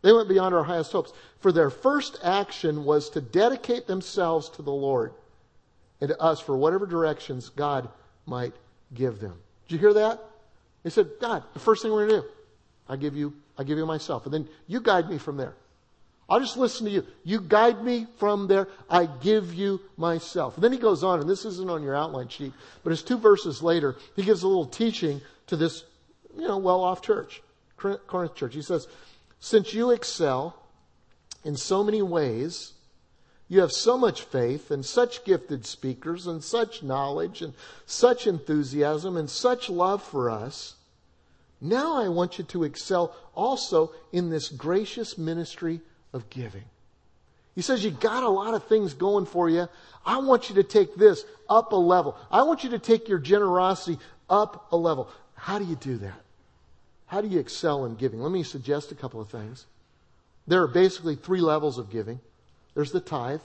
[0.00, 1.12] they went beyond our highest hopes.
[1.40, 5.12] For their first action was to dedicate themselves to the Lord
[6.00, 7.88] and to us for whatever directions God
[8.24, 8.54] might
[8.94, 9.34] give them.
[9.68, 10.24] Did you hear that?
[10.82, 12.32] They said, God, the first thing we're going to do,
[12.88, 14.24] I give you, I give you myself.
[14.24, 15.54] And then you guide me from there.
[16.28, 17.06] I'll just listen to you.
[17.24, 18.68] You guide me from there.
[18.90, 20.56] I give you myself.
[20.56, 23.18] And then he goes on, and this isn't on your outline sheet, but it's two
[23.18, 23.96] verses later.
[24.16, 25.84] He gives a little teaching to this,
[26.36, 27.42] you know, well off church,
[27.76, 28.54] Corinth church.
[28.54, 28.88] He says,
[29.38, 30.60] since you excel
[31.44, 32.72] in so many ways,
[33.48, 39.16] you have so much faith and such gifted speakers and such knowledge and such enthusiasm
[39.16, 40.74] and such love for us.
[41.60, 45.80] Now I want you to excel also in this gracious ministry
[46.12, 46.64] of giving.
[47.54, 49.68] He says, You got a lot of things going for you.
[50.04, 52.16] I want you to take this up a level.
[52.30, 55.08] I want you to take your generosity up a level.
[55.34, 56.20] How do you do that?
[57.06, 58.20] How do you excel in giving?
[58.20, 59.64] Let me suggest a couple of things.
[60.46, 62.20] There are basically three levels of giving.
[62.74, 63.40] There's the tithe.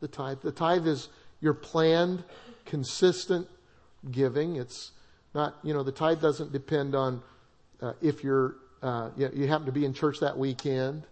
[0.00, 0.38] The tithe.
[0.42, 1.08] The tithe is
[1.40, 2.22] your planned,
[2.66, 3.48] consistent
[4.10, 4.56] giving.
[4.56, 4.92] It's
[5.34, 7.22] not, you know, the tithe doesn't depend on
[7.82, 11.04] uh, if you're, uh, you, you happen to be in church that weekend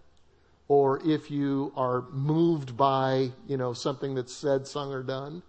[0.68, 5.42] or if you are moved by, you know, something that's said, sung, or done.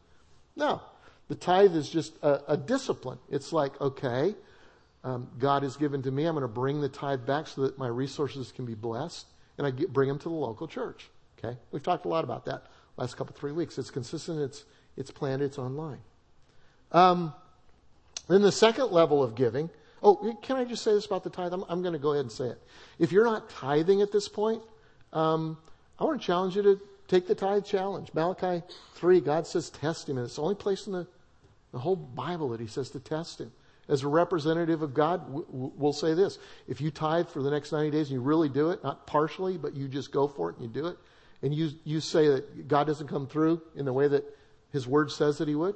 [0.55, 0.81] No.
[1.27, 3.19] The tithe is just a, a discipline.
[3.29, 4.33] It's like, okay,
[5.03, 6.25] um, God has given to me.
[6.25, 9.27] I'm going to bring the tithe back so that my resources can be blessed,
[9.57, 11.09] and I get, bring them to the local church.
[11.37, 11.57] Okay?
[11.71, 12.63] We've talked a lot about that
[12.97, 13.77] last couple, three weeks.
[13.77, 14.65] It's consistent, it's,
[14.97, 15.99] it's planned, it's online.
[16.91, 17.33] Um,
[18.27, 19.69] then the second level of giving,
[20.03, 21.53] oh, can I just say this about the tithe?
[21.53, 22.61] I'm, I'm going to go ahead and say it.
[22.97, 24.61] If you're not tithing at this point,
[25.13, 25.57] um,
[25.99, 28.09] I want to challenge you to take the tithe challenge.
[28.13, 28.63] Malachi
[28.95, 31.07] 3, God says test him, and it's the only place in the,
[31.71, 33.51] the whole Bible that he says to test him.
[33.89, 36.37] As a representative of God, we'll say this.
[36.67, 39.57] If you tithe for the next 90 days and you really do it, not partially,
[39.57, 40.97] but you just go for it and you do it,
[41.41, 44.23] and you, you say that God doesn't come through in the way that
[44.71, 45.73] His Word says that He would,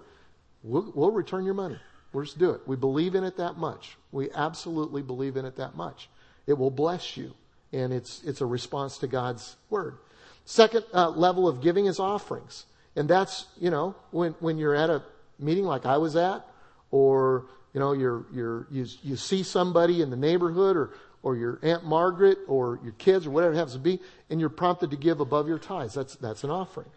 [0.61, 1.79] we'll, we'll return your money.
[2.13, 2.61] We'll just do it.
[2.67, 3.97] We believe in it that much.
[4.11, 6.09] We absolutely believe in it that much.
[6.45, 7.33] It will bless you,
[7.71, 9.97] and it's, it's a response to God's Word.
[10.45, 12.65] Second uh, level of giving is offerings.
[12.95, 15.03] And that's, you know, when, when you're at a
[15.39, 16.45] meeting like I was at,
[16.91, 20.91] or you know, you're, you're, you, you see somebody in the neighborhood or,
[21.23, 23.99] or your Aunt Margaret or your kids or whatever it happens to be,
[24.29, 25.95] and you're prompted to give above your tithes.
[25.95, 26.89] That's, that's an offering.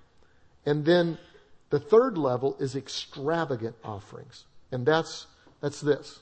[0.66, 1.16] And then
[1.70, 4.44] the third level is extravagant offerings.
[4.72, 5.26] And that's,
[5.61, 6.20] that's this.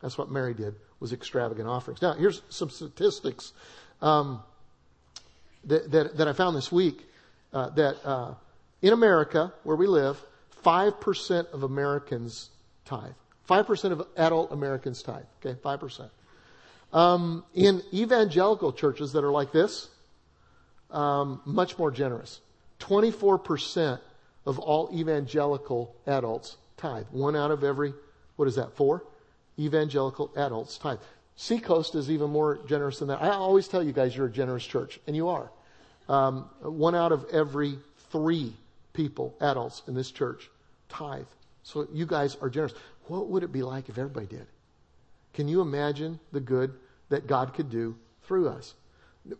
[0.00, 2.02] That's what Mary did, was extravagant offerings.
[2.02, 3.52] Now, here's some statistics
[4.00, 4.42] um,
[5.64, 7.04] that, that, that, I found this week.
[7.52, 8.34] Uh, that uh,
[8.82, 10.22] in America, where we live,
[10.64, 12.50] 5% of Americans
[12.84, 13.12] tithe.
[13.48, 15.24] 5% of adult Americans tithe.
[15.44, 16.10] Okay, 5%.
[16.92, 19.88] Um, in evangelical churches that are like this,
[20.90, 22.40] um, much more generous.
[22.80, 24.00] 24%
[24.46, 27.06] of all evangelical adults tithe.
[27.10, 27.92] One out of every,
[28.36, 29.04] what is that, four?
[29.58, 30.98] Evangelical adults tithe.
[31.36, 33.22] Seacoast is even more generous than that.
[33.22, 35.50] I always tell you guys you're a generous church, and you are.
[36.08, 37.78] Um, one out of every
[38.10, 38.54] three
[38.92, 40.50] people, adults in this church,
[40.88, 41.26] tithe.
[41.62, 42.74] So you guys are generous.
[43.06, 44.46] What would it be like if everybody did?
[45.34, 46.74] Can you imagine the good
[47.10, 48.74] that God could do through us?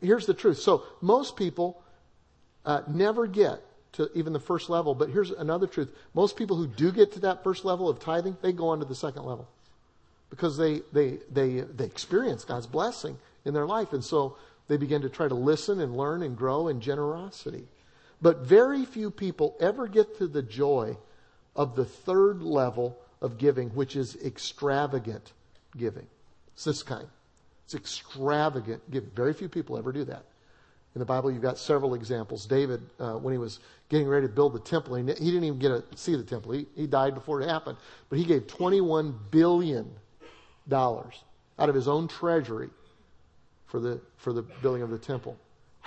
[0.00, 0.58] Here's the truth.
[0.58, 1.82] So most people
[2.64, 3.60] uh, never get
[3.98, 4.94] to even the first level.
[4.94, 5.90] But here's another truth.
[6.14, 8.84] Most people who do get to that first level of tithing, they go on to
[8.84, 9.48] the second level.
[10.30, 13.92] Because they, they, they, they experience God's blessing in their life.
[13.92, 14.36] And so
[14.68, 17.64] they begin to try to listen and learn and grow in generosity.
[18.22, 20.96] But very few people ever get to the joy
[21.56, 25.32] of the third level of giving, which is extravagant
[25.76, 26.06] giving.
[26.54, 27.08] It's this kind.
[27.64, 29.10] It's extravagant giving.
[29.10, 30.24] Very few people ever do that.
[30.98, 32.44] In the Bible, you've got several examples.
[32.44, 35.60] David, uh, when he was getting ready to build the temple, he, he didn't even
[35.60, 36.50] get to see the temple.
[36.50, 37.78] He, he died before it happened.
[38.08, 39.88] But he gave $21 billion
[40.72, 41.12] out
[41.56, 42.68] of his own treasury
[43.66, 45.36] for the, for the building of the temple.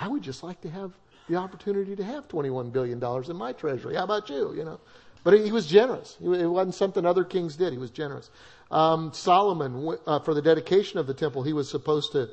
[0.00, 0.92] I would just like to have
[1.28, 3.96] the opportunity to have $21 billion in my treasury.
[3.96, 4.54] How about you?
[4.54, 4.80] You know,
[5.24, 6.16] but he was generous.
[6.22, 7.74] It wasn't something other kings did.
[7.74, 8.30] He was generous.
[8.70, 12.30] Um, Solomon, uh, for the dedication of the temple, he was supposed to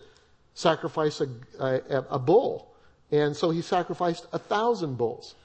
[0.54, 1.28] sacrifice a,
[1.60, 2.69] a, a bull.
[3.12, 5.36] And so he sacrificed a thousand bulls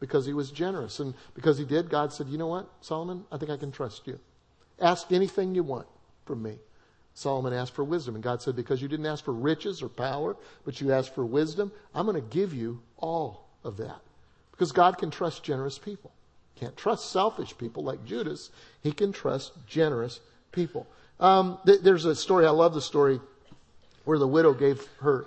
[0.00, 1.00] because he was generous.
[1.00, 3.24] And because he did, God said, You know what, Solomon?
[3.32, 4.18] I think I can trust you.
[4.80, 5.86] Ask anything you want
[6.26, 6.56] from me.
[7.14, 8.14] Solomon asked for wisdom.
[8.14, 11.24] And God said, Because you didn't ask for riches or power, but you asked for
[11.24, 14.00] wisdom, I'm going to give you all of that.
[14.50, 16.12] Because God can trust generous people.
[16.56, 18.50] Can't trust selfish people like Judas.
[18.82, 20.20] He can trust generous
[20.52, 20.86] people.
[21.18, 23.20] Um, th- there's a story, I love the story
[24.04, 25.26] where the widow gave her,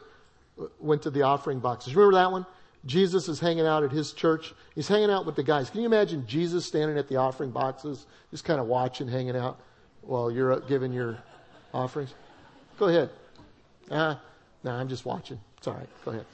[0.79, 1.95] went to the offering boxes.
[1.95, 2.45] Remember that one?
[2.85, 4.53] Jesus is hanging out at his church.
[4.73, 5.69] He's hanging out with the guys.
[5.69, 9.59] Can you imagine Jesus standing at the offering boxes, just kind of watching, hanging out
[10.01, 11.17] while you're giving your
[11.73, 12.13] offerings?
[12.79, 13.09] Go ahead.
[13.91, 14.17] Ah, uh,
[14.63, 15.39] no, I'm just watching.
[15.57, 15.89] It's all right.
[16.05, 16.25] Go ahead.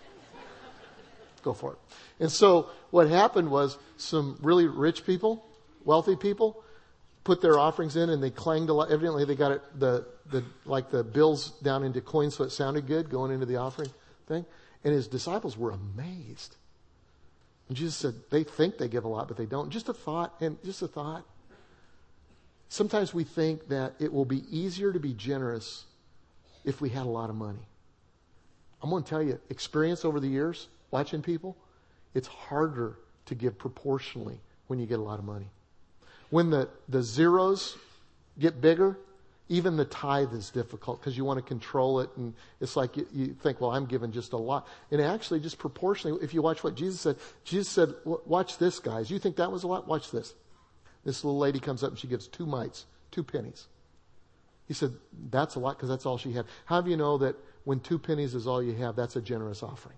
[1.44, 1.78] Go for it.
[2.20, 5.46] And so what happened was some really rich people,
[5.84, 6.64] wealthy people,
[7.24, 8.92] put their offerings in and they clanged a lot.
[8.92, 12.86] Evidently they got it, the, the, like the bills down into coins so it sounded
[12.86, 13.90] good going into the offering
[14.28, 14.46] thing.
[14.84, 16.56] And his disciples were amazed.
[17.68, 19.70] And Jesus said, they think they give a lot, but they don't.
[19.70, 21.24] Just a thought, and just a thought.
[22.70, 25.86] Sometimes we think that it will be easier to be generous
[26.66, 27.68] if we had a lot of money.
[28.82, 31.56] I'm going to tell you, experience over the years, watching people,
[32.14, 35.48] it's harder to give proportionally when you get a lot of money.
[36.30, 37.78] When the, the zeros
[38.40, 38.98] get bigger,
[39.50, 42.10] even the tithe is difficult because you want to control it.
[42.16, 44.68] And it's like you, you, think, well, I'm giving just a lot.
[44.90, 49.12] And actually, just proportionally, if you watch what Jesus said, Jesus said, watch this, guys.
[49.12, 49.88] You think that was a lot?
[49.88, 50.34] Watch this.
[51.04, 53.68] This little lady comes up and she gives two mites, two pennies.
[54.68, 54.94] He said,
[55.30, 56.46] that's a lot because that's all she had.
[56.66, 59.62] How do you know that when two pennies is all you have, that's a generous
[59.62, 59.98] offering?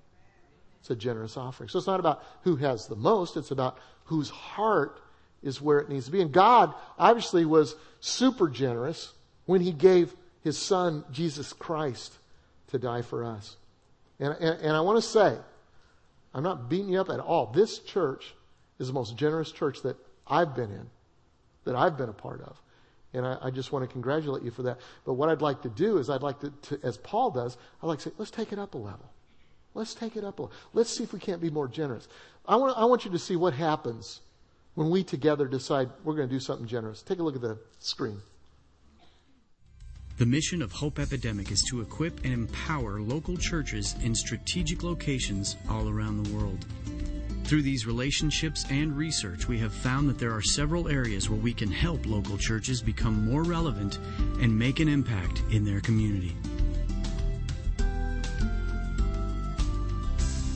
[0.80, 1.70] It's a generous offering.
[1.70, 5.02] So it's not about who has the most, it's about whose heart
[5.44, 6.22] is where it needs to be.
[6.22, 9.14] And God obviously was super generous
[9.46, 12.14] when He gave His Son, Jesus Christ,
[12.68, 13.58] to die for us.
[14.20, 15.38] And, and, and I want to say,
[16.34, 17.48] I'm not beating you up at all.
[17.48, 18.34] This church
[18.80, 19.96] is the most generous church that
[20.28, 20.90] I've been in,
[21.64, 22.62] that I've been a part of.
[23.14, 24.80] And I, I, just want to congratulate you for that.
[25.06, 27.88] But what I'd like to do is I'd like to, to, as Paul does, I'd
[27.88, 29.10] like to say, let's take it up a level.
[29.74, 30.58] Let's take it up a level.
[30.74, 32.10] Let's see if we can't be more generous.
[32.46, 34.20] I want, I want you to see what happens
[34.74, 37.02] when we together decide we're going to do something generous.
[37.02, 38.20] Take a look at the screen.
[40.17, 45.58] The mission of Hope Epidemic is to equip and empower local churches in strategic locations
[45.69, 46.65] all around the world.
[47.43, 51.54] Through these relationships and research, we have found that there are several areas where we
[51.54, 53.99] can help local churches become more relevant
[54.39, 56.34] and make an impact in their community.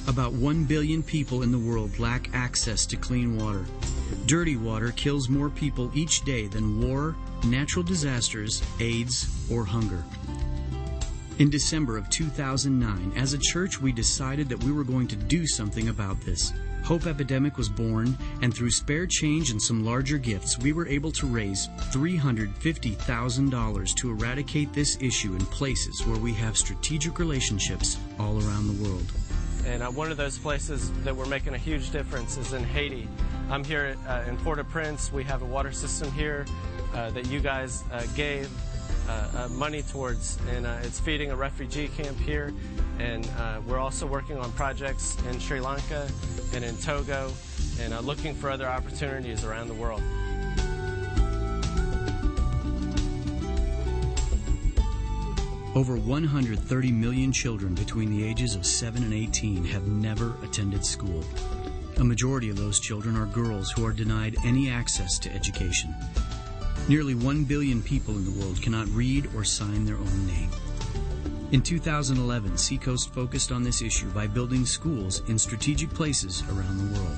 [0.08, 3.66] About 1 billion people in the world lack access to clean water.
[4.26, 7.14] Dirty water kills more people each day than war,
[7.46, 10.04] natural disasters, AIDS, or hunger.
[11.40, 15.48] In December of 2009, as a church, we decided that we were going to do
[15.48, 16.52] something about this.
[16.84, 21.14] Hope Epidemic was born, and through spare change and some larger gifts, we were able
[21.14, 28.44] to raise $350,000 to eradicate this issue in places where we have strategic relationships all
[28.44, 29.10] around the world.
[29.66, 33.08] And uh, one of those places that we're making a huge difference is in Haiti.
[33.50, 35.14] I'm here uh, in Port-au-Prince.
[35.14, 36.46] We have a water system here
[36.94, 38.50] that you guys uh, gave
[39.08, 42.54] uh, uh, money towards, and it's feeding a refugee camp here.
[43.00, 43.28] And
[43.66, 46.08] we're also working on projects in Sri Lanka
[46.54, 47.32] and in Togo,
[47.80, 50.02] and looking for other opportunities around the world.
[55.76, 61.24] Over 130 million children between the ages of 7 and 18 have never attended school.
[61.98, 65.94] A majority of those children are girls who are denied any access to education.
[66.90, 70.50] Nearly 1 billion people in the world cannot read or sign their own name.
[71.52, 77.00] In 2011, Seacoast focused on this issue by building schools in strategic places around the
[77.00, 77.18] world.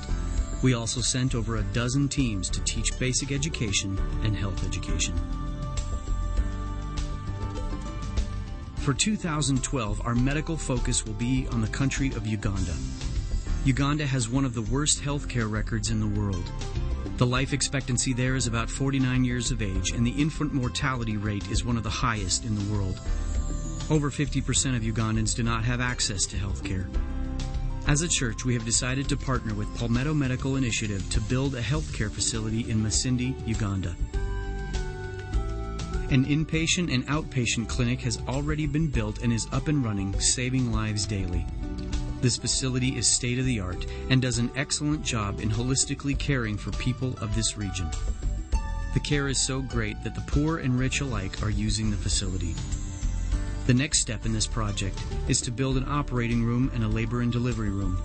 [0.62, 5.14] We also sent over a dozen teams to teach basic education and health education.
[8.76, 12.74] For 2012, our medical focus will be on the country of Uganda.
[13.64, 16.44] Uganda has one of the worst healthcare records in the world.
[17.22, 21.48] The life expectancy there is about 49 years of age, and the infant mortality rate
[21.52, 22.98] is one of the highest in the world.
[23.88, 26.88] Over 50% of Ugandans do not have access to health care.
[27.86, 31.62] As a church, we have decided to partner with Palmetto Medical Initiative to build a
[31.62, 33.94] healthcare facility in Masindi, Uganda.
[36.10, 40.72] An inpatient and outpatient clinic has already been built and is up and running, saving
[40.72, 41.46] lives daily.
[42.22, 46.56] This facility is state of the art and does an excellent job in holistically caring
[46.56, 47.90] for people of this region.
[48.94, 52.54] The care is so great that the poor and rich alike are using the facility.
[53.66, 57.22] The next step in this project is to build an operating room and a labor
[57.22, 58.00] and delivery room.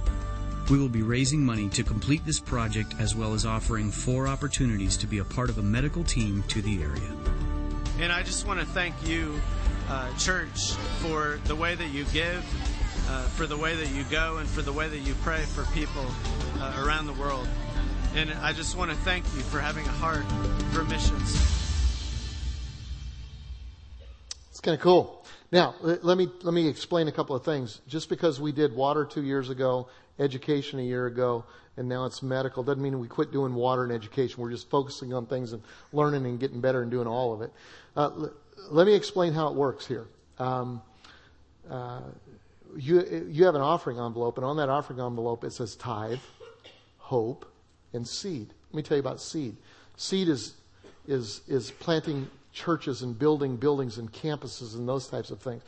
[0.71, 4.97] We will be raising money to complete this project as well as offering four opportunities
[4.97, 7.15] to be a part of a medical team to the area.
[7.99, 9.39] And I just want to thank you,
[9.89, 12.43] uh, church, for the way that you give
[13.09, 15.63] uh, for the way that you go and for the way that you pray for
[15.73, 16.05] people
[16.59, 17.47] uh, around the world.
[18.15, 20.25] And I just want to thank you for having a heart
[20.71, 21.35] for missions.
[24.49, 25.25] It's kind of cool.
[25.51, 27.81] Now, let me let me explain a couple of things.
[27.87, 29.87] Just because we did water two years ago,
[30.19, 31.45] education a year ago,
[31.77, 34.41] and now it's medical, doesn't mean we quit doing water and education.
[34.41, 35.61] We're just focusing on things and
[35.93, 37.53] learning and getting better and doing all of it.
[37.95, 38.27] Uh,
[38.69, 40.07] let me explain how it works here.
[40.39, 40.81] Um,
[41.69, 42.01] uh,
[42.75, 46.19] you, you have an offering envelope, and on that offering envelope it says tithe,
[46.97, 47.45] hope,
[47.93, 48.53] and seed.
[48.71, 49.55] Let me tell you about seed.
[49.95, 50.55] Seed is,
[51.07, 55.63] is, is planting churches and building buildings and campuses and those types of things.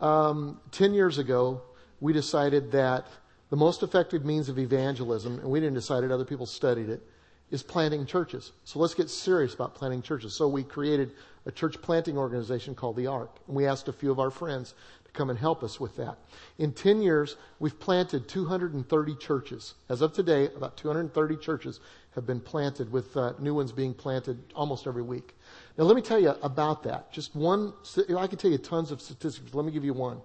[0.00, 1.62] Um, Ten years ago,
[2.00, 3.06] we decided that
[3.50, 7.02] the most effective means of evangelism, and we didn't decide it, other people studied it,
[7.50, 8.52] is planting churches.
[8.64, 10.34] So let's get serious about planting churches.
[10.34, 11.12] So we created
[11.46, 13.38] a church planting organization called the ARC.
[13.46, 14.74] And we asked a few of our friends
[15.16, 16.18] come and help us with that.
[16.58, 19.74] In 10 years, we've planted 230 churches.
[19.88, 21.80] As of today, about 230 churches
[22.14, 25.34] have been planted, with uh, new ones being planted almost every week.
[25.76, 27.12] Now, let me tell you about that.
[27.12, 27.72] Just one,
[28.16, 29.54] I could tell you tons of statistics.
[29.54, 30.20] Let me give you one.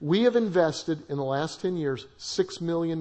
[0.00, 3.00] We have invested in the last 10 years $6 million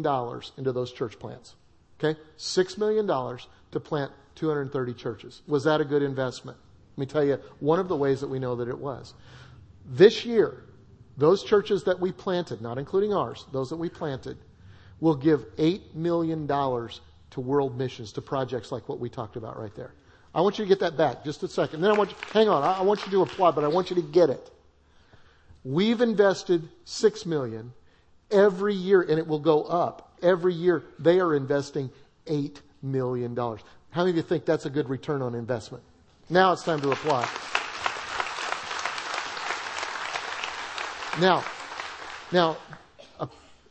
[0.58, 1.56] into those church plants.
[2.00, 2.20] Okay?
[2.38, 5.42] $6 million to plant 230 churches.
[5.48, 6.58] Was that a good investment?
[6.96, 9.14] Let me tell you one of the ways that we know that it was.
[9.86, 10.64] This year,
[11.18, 14.38] those churches that we planted, not including ours, those that we planted,
[15.00, 19.74] will give $8 million to world missions, to projects like what we talked about right
[19.76, 19.94] there.
[20.34, 21.82] I want you to get that back just a second.
[21.82, 23.96] Then I want you, hang on, I want you to applaud, but I want you
[23.96, 24.52] to get it.
[25.64, 27.74] We've invested 6 million
[28.30, 30.18] every year, and it will go up.
[30.22, 31.90] Every year, they are investing
[32.28, 33.36] $8 million.
[33.36, 33.58] How
[33.96, 35.84] many of you think that's a good return on investment?
[36.30, 37.28] Now it's time to applaud.
[41.20, 41.44] Now,
[42.32, 42.58] now,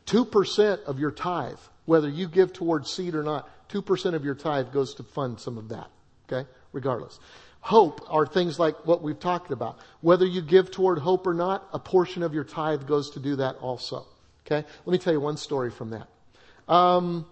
[0.04, 4.24] two percent of your tithe, whether you give towards seed or not, two percent of
[4.24, 5.88] your tithe goes to fund some of that.
[6.28, 7.20] Okay, regardless.
[7.60, 9.78] Hope are things like what we've talked about.
[10.00, 13.36] Whether you give toward hope or not, a portion of your tithe goes to do
[13.36, 14.06] that also.
[14.44, 16.08] Okay, let me tell you one story from that.
[16.72, 17.26] Um,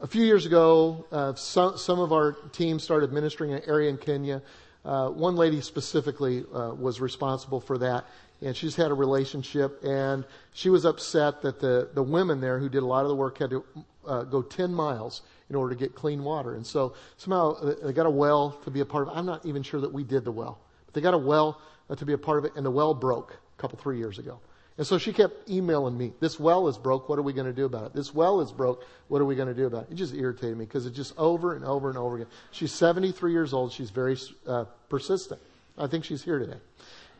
[0.00, 3.90] a few years ago, uh, some, some, of our team started ministering in an area
[3.90, 4.42] in Kenya
[4.84, 8.04] uh, one lady specifically uh, was responsible for that,
[8.44, 12.68] and she's had a relationship, and she was upset that the the women there who
[12.68, 13.64] did a lot of the work had to
[14.06, 17.92] uh, go 10 miles in order to get clean water, and so somehow uh, they
[17.92, 19.14] got a well to be a part of.
[19.14, 19.18] it.
[19.18, 21.96] I'm not even sure that we did the well, but they got a well uh,
[21.96, 24.38] to be a part of it, and the well broke a couple three years ago.
[24.76, 27.52] And so she kept emailing me, this well is broke, what are we going to
[27.52, 27.92] do about it?
[27.92, 29.92] This well is broke, what are we going to do about it?
[29.92, 32.26] It just irritated me because it's just over and over and over again.
[32.50, 34.16] She's 73 years old, she's very
[34.48, 35.40] uh, persistent.
[35.78, 36.58] I think she's here today.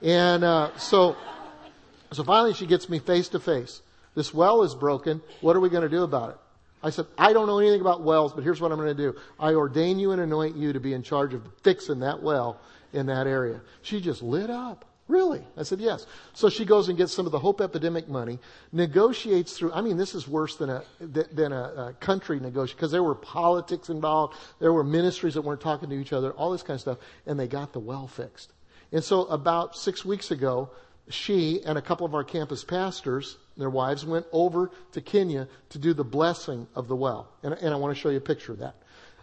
[0.04, 1.16] And uh, so,
[2.12, 3.80] so finally she gets me face to face.
[4.14, 6.36] This well is broken, what are we going to do about it?
[6.82, 9.16] I said, I don't know anything about wells, but here's what I'm going to do.
[9.40, 12.60] I ordain you and anoint you to be in charge of fixing that well
[12.92, 13.62] in that area.
[13.80, 14.84] She just lit up.
[15.08, 15.42] Really?
[15.56, 16.06] I said, yes.
[16.32, 18.38] So she goes and gets some of the Hope Epidemic money,
[18.72, 22.92] negotiates through, I mean, this is worse than a, than a, a country negotiation, because
[22.92, 26.62] there were politics involved, there were ministries that weren't talking to each other, all this
[26.62, 28.53] kind of stuff, and they got the well fixed.
[28.94, 30.70] And so about six weeks ago,
[31.10, 35.78] she and a couple of our campus pastors, their wives, went over to Kenya to
[35.78, 37.28] do the blessing of the well.
[37.42, 38.76] And, and I want to show you a picture of that.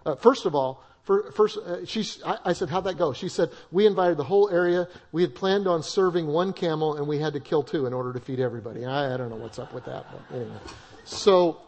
[0.05, 1.77] Uh, first of all, First, uh,
[2.25, 3.11] I, I, said, how'd that go?
[3.11, 4.87] She said, we invited the whole area.
[5.11, 8.13] We had planned on serving one camel and we had to kill two in order
[8.13, 8.85] to feed everybody.
[8.85, 10.57] I, I don't know what's up with that, but anyway.
[11.03, 11.59] So,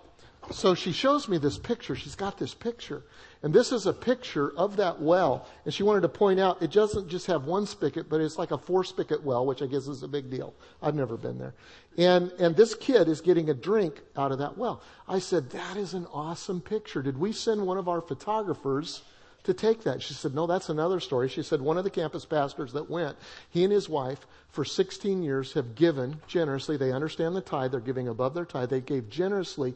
[0.52, 1.96] so she shows me this picture.
[1.96, 3.04] She's got this picture.
[3.42, 5.48] And this is a picture of that well.
[5.66, 8.52] And she wanted to point out it doesn't just have one spigot, but it's like
[8.52, 10.54] a four spigot well, which I guess is a big deal.
[10.82, 11.54] I've never been there.
[11.98, 14.82] And, and this kid is getting a drink out of that well.
[15.08, 17.02] I said, that is an awesome picture.
[17.02, 19.02] Did we send one of our photographers
[19.44, 20.02] to take that.
[20.02, 21.28] She said, no, that's another story.
[21.28, 23.18] She said, one of the campus pastors that went,
[23.50, 26.78] he and his wife for 16 years have given generously.
[26.78, 27.72] They understand the tithe.
[27.72, 28.70] They're giving above their tithe.
[28.70, 29.76] They gave generously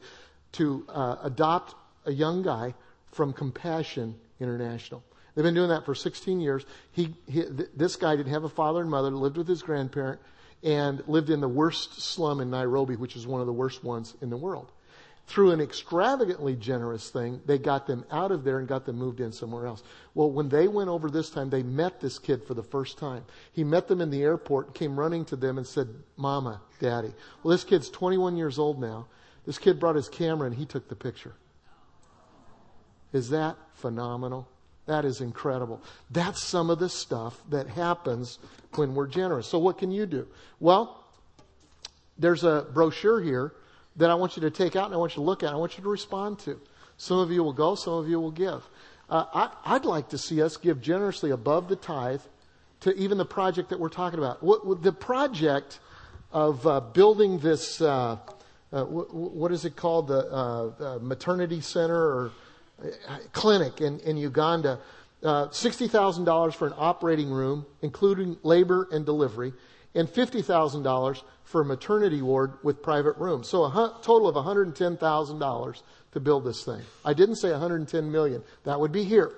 [0.54, 1.76] to uh, adopt
[2.06, 2.74] a young guy
[3.12, 5.04] from Compassion International.
[5.36, 6.66] They've been doing that for 16 years.
[6.91, 10.20] He, he th- this guy didn't have a father and mother, lived with his grandparent,
[10.64, 14.16] and lived in the worst slum in Nairobi, which is one of the worst ones
[14.22, 14.72] in the world
[15.28, 19.20] through an extravagantly generous thing, they got them out of there and got them moved
[19.20, 19.84] in somewhere else.
[20.16, 23.26] Well, when they went over this time, they met this kid for the first time.
[23.52, 27.14] He met them in the airport, came running to them and said, Mama, Daddy.
[27.43, 29.08] Well, this kid's 21 years old now.
[29.48, 31.34] This kid brought his camera and he took the picture.
[33.14, 34.48] Is that phenomenal?
[34.86, 35.82] That is incredible.
[36.12, 38.39] That's some of the stuff that happens
[38.76, 39.48] when we're generous.
[39.48, 40.28] So what can you do?
[40.60, 41.04] Well,
[42.18, 43.54] there's a brochure here
[43.95, 45.54] that I want you to take out and I want you to look at.
[45.54, 46.60] I want you to respond to.
[46.98, 48.68] Some of you will go, some of you will give.
[49.10, 52.22] Uh, I, would like to see us give generously above the tithe
[52.82, 54.43] to even the project that we're talking about.
[54.43, 55.80] What, the project
[56.34, 58.18] of uh, building this, uh,
[58.72, 62.32] uh what, is it called, the uh, maternity center or
[62.84, 64.80] uh, clinic in, in Uganda,
[65.24, 69.53] $60,000 for an operating room, including labor and delivery,
[69.95, 73.47] and $50,000 for a maternity ward with private rooms.
[73.47, 76.82] So a total of $110,000 to build this thing.
[77.05, 78.43] I didn't say 110 million.
[78.65, 79.32] That would be here.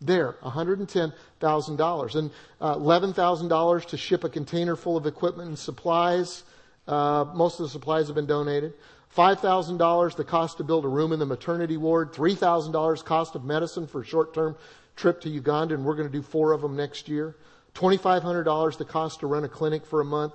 [0.00, 2.14] There, $110,000.
[2.16, 6.42] And uh, $11,000 to ship a container full of equipment and supplies.
[6.86, 8.74] Uh, most of the supplies have been donated.
[9.16, 12.12] $5,000 the cost to build a room in the maternity ward.
[12.12, 14.56] $3,000 cost of medicine for a short-term
[14.96, 17.36] trip to Uganda, and we're going to do four of them next year.
[17.74, 20.34] $2,500 the cost to run a clinic for a month.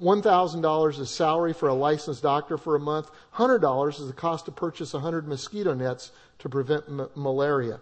[0.00, 3.10] $1,000 is salary for a licensed doctor for a month.
[3.34, 7.80] $100 is the cost to purchase 100 mosquito nets to prevent m- malaria.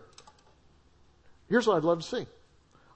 [1.49, 2.27] Here's what I'd love to see.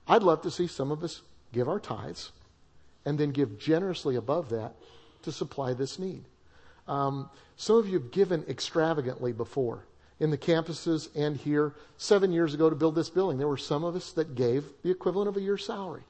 [0.09, 2.33] I'd love to see some of us give our tithes
[3.05, 4.75] and then give generously above that
[5.23, 6.25] to supply this need.
[6.89, 9.85] Um, some of you have given extravagantly before
[10.21, 11.75] in the campuses and here.
[11.97, 14.91] Seven years ago to build this building, there were some of us that gave the
[14.91, 16.03] equivalent of a year's salary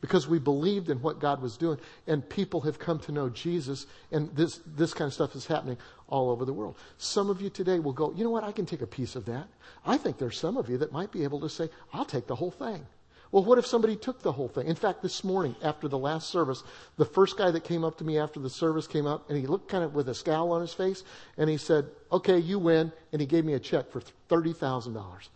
[0.00, 1.78] because we believed in what God was doing.
[2.06, 5.76] And people have come to know Jesus, and this, this kind of stuff is happening
[6.08, 6.76] all over the world.
[6.98, 9.24] Some of you today will go, you know what, I can take a piece of
[9.26, 9.48] that.
[9.84, 12.36] I think there's some of you that might be able to say, I'll take the
[12.36, 12.86] whole thing.
[13.30, 14.66] Well, what if somebody took the whole thing?
[14.66, 16.62] In fact, this morning after the last service,
[16.96, 19.46] the first guy that came up to me after the service came up and he
[19.46, 21.04] looked kind of with a scowl on his face
[21.36, 22.90] and he said, okay, you win.
[23.12, 24.00] And he gave me a check for
[24.30, 25.28] $30,000.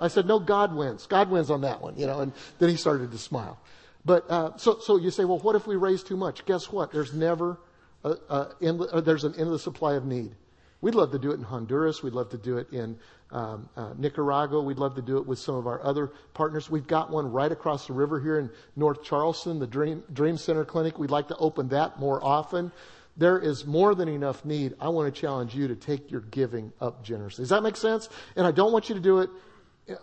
[0.00, 1.06] I said, no, God wins.
[1.06, 3.58] God wins on that one, you know, and then he started to smile.
[4.04, 6.44] But uh, so, so you say, well, what if we raise too much?
[6.44, 6.92] Guess what?
[6.92, 7.58] There's never
[8.04, 10.34] a, a end, uh, there's an endless supply of need.
[10.80, 12.02] We'd love to do it in Honduras.
[12.02, 12.98] We'd love to do it in
[13.32, 14.62] um, uh, Nicaragua.
[14.62, 16.70] We'd love to do it with some of our other partners.
[16.70, 20.64] We've got one right across the river here in North Charleston, the Dream, Dream Center
[20.64, 20.98] Clinic.
[20.98, 22.70] We'd like to open that more often.
[23.16, 24.74] There is more than enough need.
[24.80, 27.42] I want to challenge you to take your giving up generously.
[27.42, 28.08] Does that make sense?
[28.36, 29.30] And I don't want you to do it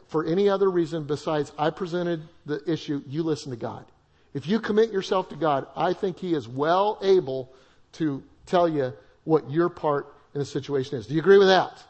[0.07, 3.85] for any other reason besides I presented the issue, you listen to God.
[4.33, 7.53] If you commit yourself to God, I think He is well able
[7.93, 11.07] to tell you what your part in the situation is.
[11.07, 11.81] Do you agree with that?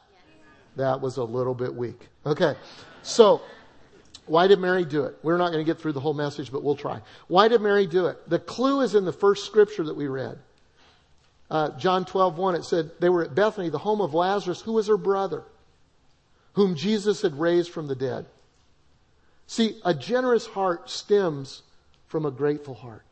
[0.78, 2.08] That was a little bit weak.
[2.26, 2.56] Okay.
[3.02, 3.42] So,
[4.28, 5.18] why did Mary do it?
[5.24, 7.02] We're not going to get through the whole message, but we'll try.
[7.28, 8.30] Why did Mary do it?
[8.30, 10.38] The clue is in the first scripture that we read.
[11.50, 14.74] Uh, John 12, 1, it said they were at Bethany, the home of Lazarus, who
[14.74, 15.44] was her brother,
[16.54, 18.26] whom Jesus had raised from the dead.
[19.48, 21.62] See, a generous heart stems
[22.08, 23.04] from a grateful heart.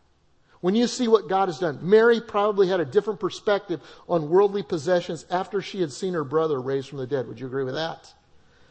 [0.64, 4.64] When you see what God has done, Mary probably had a different perspective on worldly
[4.64, 7.28] possessions after she had seen her brother raised from the dead.
[7.28, 8.14] Would you agree with that?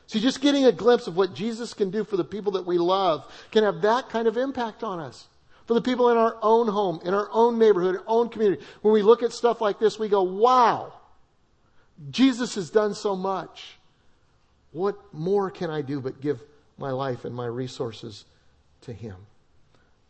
[0.06, 2.78] See, just getting a glimpse of what Jesus can do for the people that we
[2.78, 5.26] love can have that kind of impact on us.
[5.66, 8.64] For the people in our own home, in our own neighborhood, our own community.
[8.80, 10.94] When we look at stuff like this, we go, wow,
[12.08, 13.76] Jesus has done so much.
[14.70, 16.40] What more can I do but give
[16.78, 18.24] my life and my resources
[18.80, 19.16] to Him?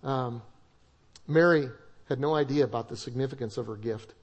[0.04, 0.42] Um,
[1.32, 1.68] Mary
[2.08, 4.14] had no idea about the significance of her gift.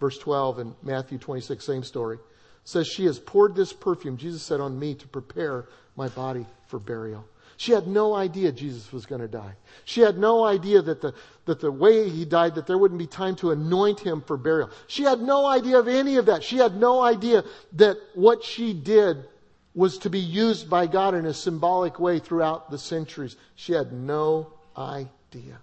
[0.00, 2.18] Verse 12 in Matthew 26, same story,
[2.64, 6.78] says, She has poured this perfume, Jesus said, on me to prepare my body for
[6.78, 7.24] burial.
[7.56, 9.54] She had no idea Jesus was going to die.
[9.86, 11.14] She had no idea that the,
[11.46, 14.70] that the way he died, that there wouldn't be time to anoint him for burial.
[14.88, 16.42] She had no idea of any of that.
[16.42, 17.44] She had no idea
[17.74, 19.26] that what she did
[19.74, 23.36] was to be used by God in a symbolic way throughout the centuries.
[23.54, 25.58] She had no idea.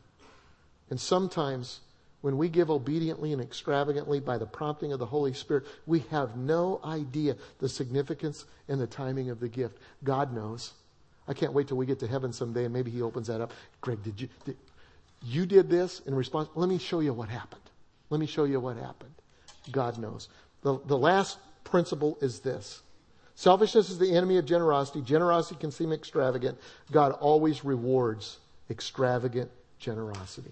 [0.94, 1.80] And sometimes
[2.22, 6.38] when we give obediently and extravagantly by the prompting of the Holy Spirit, we have
[6.38, 9.80] no idea the significance and the timing of the gift.
[10.04, 10.74] God knows.
[11.28, 13.54] I can't wait till we get to heaven someday and maybe he opens that up.
[13.82, 14.56] Greg, did you, did,
[15.24, 16.48] you did this in response?
[16.54, 17.64] Let me show you what happened.
[18.12, 19.16] Let me show you what happened.
[19.72, 20.30] God knows.
[20.62, 22.84] The, the last principle is this.
[23.34, 25.02] Selfishness is the enemy of generosity.
[25.02, 26.60] Generosity can seem extravagant.
[26.92, 28.38] God always rewards
[28.70, 30.52] extravagant generosity.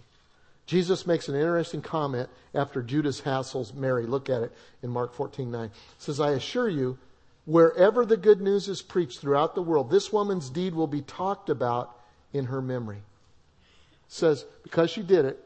[0.66, 4.06] Jesus makes an interesting comment after Judas hassles Mary.
[4.06, 5.66] Look at it in Mark 14 9.
[5.66, 6.98] It says, I assure you,
[7.46, 11.50] wherever the good news is preached throughout the world, this woman's deed will be talked
[11.50, 11.98] about
[12.34, 12.98] in her memory.
[12.98, 13.04] It
[14.08, 15.40] says, because she did it,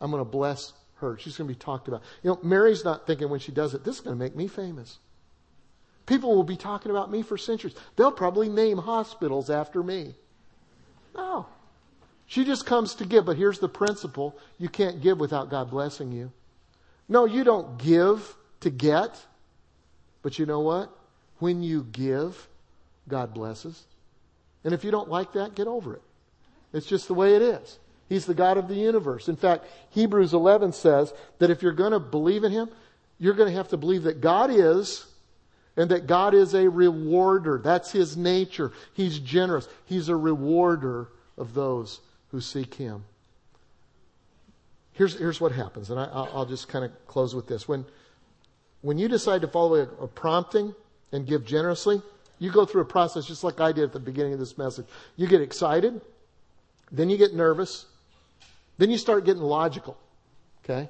[0.00, 1.18] I'm going to bless her.
[1.18, 2.02] She's going to be talked about.
[2.22, 4.48] You know, Mary's not thinking when she does it, this is going to make me
[4.48, 4.98] famous.
[6.06, 7.74] People will be talking about me for centuries.
[7.96, 10.14] They'll probably name hospitals after me.
[11.14, 11.46] No.
[12.32, 16.12] She just comes to give, but here's the principle you can't give without God blessing
[16.12, 16.32] you.
[17.06, 19.20] No, you don't give to get,
[20.22, 20.90] but you know what?
[21.40, 22.48] When you give,
[23.06, 23.84] God blesses.
[24.64, 26.00] And if you don't like that, get over it.
[26.72, 27.78] It's just the way it is.
[28.08, 29.28] He's the God of the universe.
[29.28, 32.70] In fact, Hebrews 11 says that if you're going to believe in Him,
[33.18, 35.04] you're going to have to believe that God is
[35.76, 37.60] and that God is a rewarder.
[37.62, 38.72] That's His nature.
[38.94, 39.68] He's generous.
[39.84, 42.00] He's a rewarder of those
[42.32, 43.04] who seek Him.
[44.92, 47.68] Here's, here's what happens, and I, will just kind of close with this.
[47.68, 47.86] When,
[48.80, 50.74] when you decide to follow a, a prompting,
[51.12, 52.02] and give generously,
[52.38, 54.86] you go through a process just like I did at the beginning of this message.
[55.16, 56.00] You get excited,
[56.90, 57.86] then you get nervous,
[58.78, 59.96] then you start getting logical,
[60.64, 60.88] okay?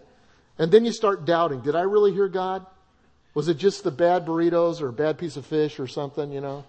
[0.58, 2.64] And then you start doubting, did I really hear God?
[3.34, 6.40] Was it just the bad burritos or a bad piece of fish or something, you
[6.40, 6.64] know?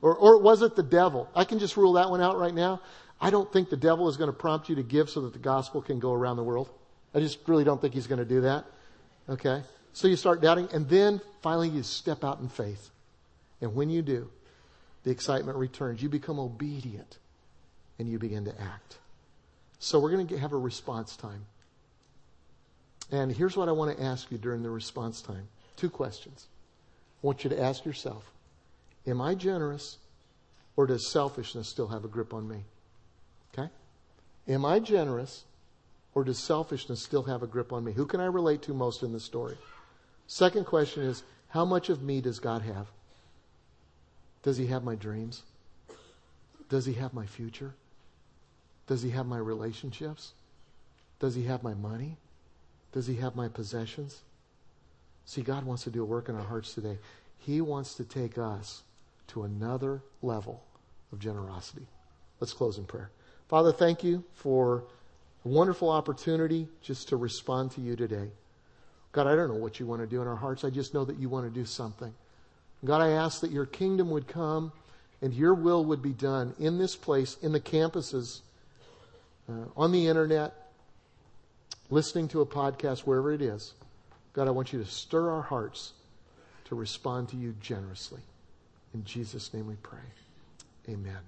[0.00, 1.28] Or, or was it the devil?
[1.34, 2.80] I can just rule that one out right now.
[3.22, 5.38] I don't think the devil is going to prompt you to give so that the
[5.38, 6.68] gospel can go around the world.
[7.14, 8.64] I just really don't think he's going to do that.
[9.28, 9.62] Okay?
[9.92, 12.90] So you start doubting, and then finally you step out in faith.
[13.60, 14.28] And when you do,
[15.04, 16.02] the excitement returns.
[16.02, 17.18] You become obedient
[17.98, 18.98] and you begin to act.
[19.78, 21.44] So we're going to have a response time.
[23.10, 26.46] And here's what I want to ask you during the response time two questions.
[27.22, 28.30] I want you to ask yourself
[29.06, 29.98] Am I generous
[30.76, 32.64] or does selfishness still have a grip on me?
[33.52, 33.70] Okay?
[34.48, 35.44] Am I generous
[36.14, 37.92] or does selfishness still have a grip on me?
[37.92, 39.56] Who can I relate to most in the story?
[40.26, 42.88] Second question is How much of me does God have?
[44.42, 45.42] Does he have my dreams?
[46.68, 47.74] Does he have my future?
[48.86, 50.32] Does he have my relationships?
[51.20, 52.16] Does he have my money?
[52.92, 54.22] Does he have my possessions?
[55.24, 56.98] See, God wants to do a work in our hearts today.
[57.38, 58.82] He wants to take us
[59.28, 60.64] to another level
[61.12, 61.86] of generosity.
[62.40, 63.10] Let's close in prayer.
[63.52, 64.82] Father, thank you for
[65.44, 68.30] a wonderful opportunity just to respond to you today.
[69.12, 70.64] God, I don't know what you want to do in our hearts.
[70.64, 72.14] I just know that you want to do something.
[72.82, 74.72] God, I ask that your kingdom would come
[75.20, 78.40] and your will would be done in this place, in the campuses,
[79.50, 80.54] uh, on the internet,
[81.90, 83.74] listening to a podcast, wherever it is.
[84.32, 85.92] God, I want you to stir our hearts
[86.64, 88.22] to respond to you generously.
[88.94, 89.98] In Jesus' name we pray.
[90.88, 91.18] Amen.